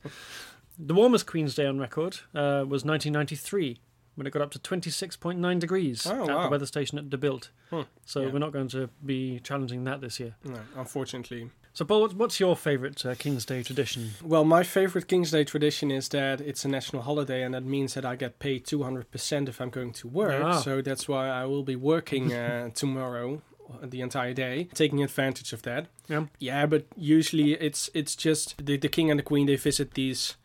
[0.79, 3.79] The warmest Queen's Day on record uh, was 1993,
[4.21, 6.43] when it got up to 26.9 degrees Oh, at wow.
[6.45, 7.49] the weather station at De Bilt.
[7.71, 7.83] Hmm.
[8.05, 8.29] So Yeah.
[8.33, 10.35] we're not going to be challenging that this year.
[10.45, 11.49] No, unfortunately.
[11.73, 14.11] So, Paul, what's- your favourite uh, King's Day tradition?
[14.23, 17.95] Well, my favorite King's Day tradition is that it's a national holiday, and that means
[17.95, 20.43] that I get paid 200% if I'm going to work.
[20.45, 20.61] Ah.
[20.61, 23.41] So that's why I will be working uh, tomorrow
[23.73, 25.87] uh, the entire day, taking advantage of that.
[26.09, 26.27] Yeah.
[26.41, 30.37] Yeah, but usually it's it's just the, the king and the queen they visit these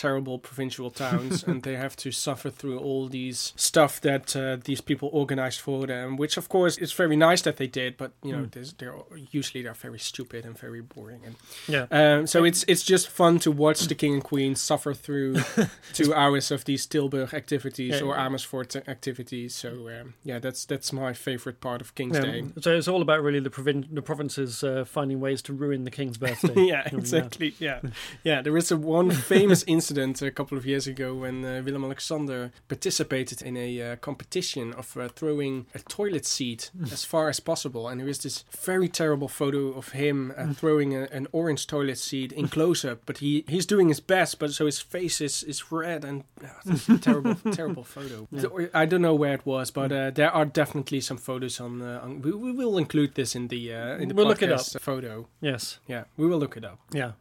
[0.00, 4.80] terrible provincial towns, and they have to suffer through all these stuff that uh, these
[4.80, 6.16] people organized for them.
[6.16, 8.76] Which, of course, it's very nice that they did, but you know, Mm.
[8.78, 8.94] they're
[9.32, 11.20] usually they're very stupid and very boring.
[11.26, 11.34] And
[11.66, 11.86] Yeah.
[11.90, 15.36] um, so it's it's just fun to watch the king and queen suffer through
[15.92, 18.06] two hours of these Tilburg activities Yeah.
[18.06, 19.54] or Amersfoort activities.
[19.54, 22.44] So um, yeah, that's that's my favorite part of King's Yeah, Day.
[22.60, 25.90] So it's all about really the, provin- the provinces uh, finding ways to ruin the
[25.98, 26.54] king's birthday.
[26.72, 27.54] yeah, exactly.
[27.58, 27.80] Yeah,
[28.24, 28.42] yeah.
[28.42, 32.52] There was a one famous incident a couple of years ago when uh, Willem Alexander
[32.68, 37.88] participated in a uh, competition of uh, throwing a toilet seat as far as possible,
[37.88, 41.98] and there is this very terrible photo of him uh, throwing a, an orange toilet
[41.98, 43.00] seat in close up.
[43.06, 46.48] But he he's doing his best, but so his face is is red and uh,
[46.66, 48.28] it's a terrible terrible photo.
[48.36, 51.82] So, I don't know where it was, but uh, there are definitely some photos on.
[51.82, 54.50] Uh, on we, we will include this in the uh, in the We'll look it
[54.50, 55.28] podcast photo.
[55.40, 55.78] Yes.
[55.86, 56.78] Yeah, we will look it up.
[56.92, 57.12] Yeah.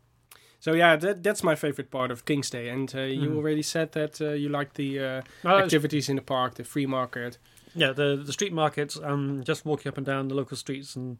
[0.59, 2.69] So yeah, that, that's my favorite part of King's Day.
[2.69, 3.35] And uh, you Mm.
[3.37, 6.85] already said that uh, you like the uh, Well, activities in the park, the free
[6.87, 7.37] market.
[7.75, 11.17] Yeah, the the street markets, um, just walking up and down the local streets and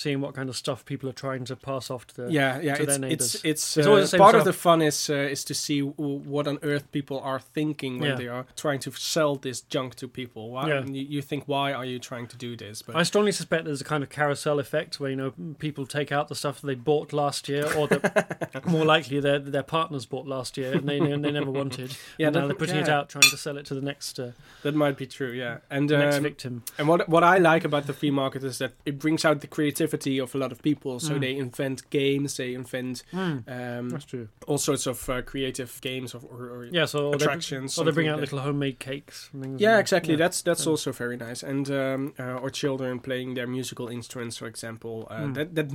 [0.00, 2.32] seeing what kind of stuff people are trying to pass off to the.
[2.32, 2.74] yeah, yeah.
[2.76, 3.34] to It's their it's neighbours.
[3.44, 6.46] it's, It's uh, always part of the fun is uh, is to see w- what
[6.46, 8.16] on earth people are thinking when Yeah.
[8.16, 10.42] they are trying to sell this junk to people.
[10.54, 10.84] Why Yeah.
[10.86, 12.82] you, you think why are you trying to do this?
[12.82, 16.10] But I strongly suspect there's a kind of carousel effect where you know people take
[16.16, 20.06] out the stuff that they bought last year, or that more likely their their partners
[20.06, 21.90] bought last year and they they never wanted.
[22.18, 24.32] Yeah, and now they're putting it out, trying to sell it to the next uh,
[24.62, 25.32] that might be true.
[25.32, 26.62] Yeah, and next um, victim.
[26.78, 29.46] And what what I like about the flea market is that it brings out the
[29.46, 31.00] creativity of a lot of people.
[31.00, 31.20] So Mm.
[31.20, 34.28] they invent games, they invent um, That's true.
[34.46, 37.78] all sorts of uh, creative games of, or, or Yeah, so or they, attractions.
[37.78, 38.36] or they bring out like that.
[38.36, 39.30] little homemade cakes.
[39.32, 40.14] And Yeah, and- exactly.
[40.14, 40.18] yeah.
[40.18, 40.70] That's that's Yeah.
[40.70, 41.42] also very nice.
[41.42, 45.06] And um, uh, or children playing their musical instruments, for example.
[45.10, 45.34] Uh, Mm.
[45.34, 45.68] That that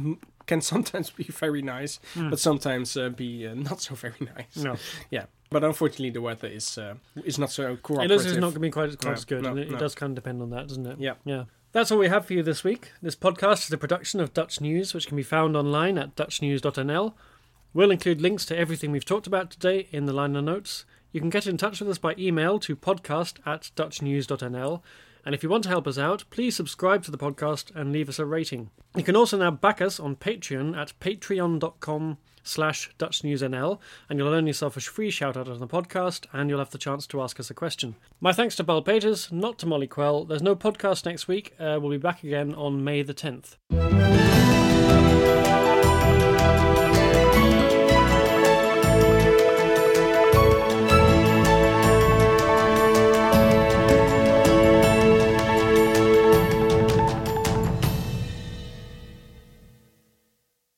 [0.48, 2.30] can sometimes be very nice, Mm.
[2.30, 4.56] but sometimes uh, be uh, not so very nice.
[4.64, 4.76] no,
[5.12, 5.26] yeah.
[5.52, 8.26] But unfortunately, the weather is uh, is not so it cooperative.
[8.26, 9.76] it's not going to be quite, quite No, as good, no, and it, no.
[9.78, 11.00] it does kind of depend on that, doesn't it?
[11.00, 11.14] Yeah.
[11.26, 11.44] Yeah.
[11.76, 12.94] That's all we have for you this week.
[13.02, 17.14] This podcast is a production of Dutch News, which can be found online at dutchnews.nl.
[17.74, 20.86] We'll include links to everything we've talked about today in the liner notes.
[21.12, 24.82] You can get in touch with us by email to podcast at dutchnews.nl.
[25.26, 28.08] And if you want to help us out, please subscribe to the podcast and leave
[28.08, 28.70] us a rating.
[28.96, 33.80] You can also now back us on Patreon at patreon.com slash Dutch News NL,
[34.10, 36.78] and you'll earn yourself a free shout out on the podcast, and you'll have the
[36.78, 37.96] chance to ask us a question.
[38.22, 40.24] My thanks to Bell Peters, not to Molly Quell.
[40.24, 41.54] There's no podcast next week.
[41.60, 43.58] Uh, we'll be back again on May the 10th.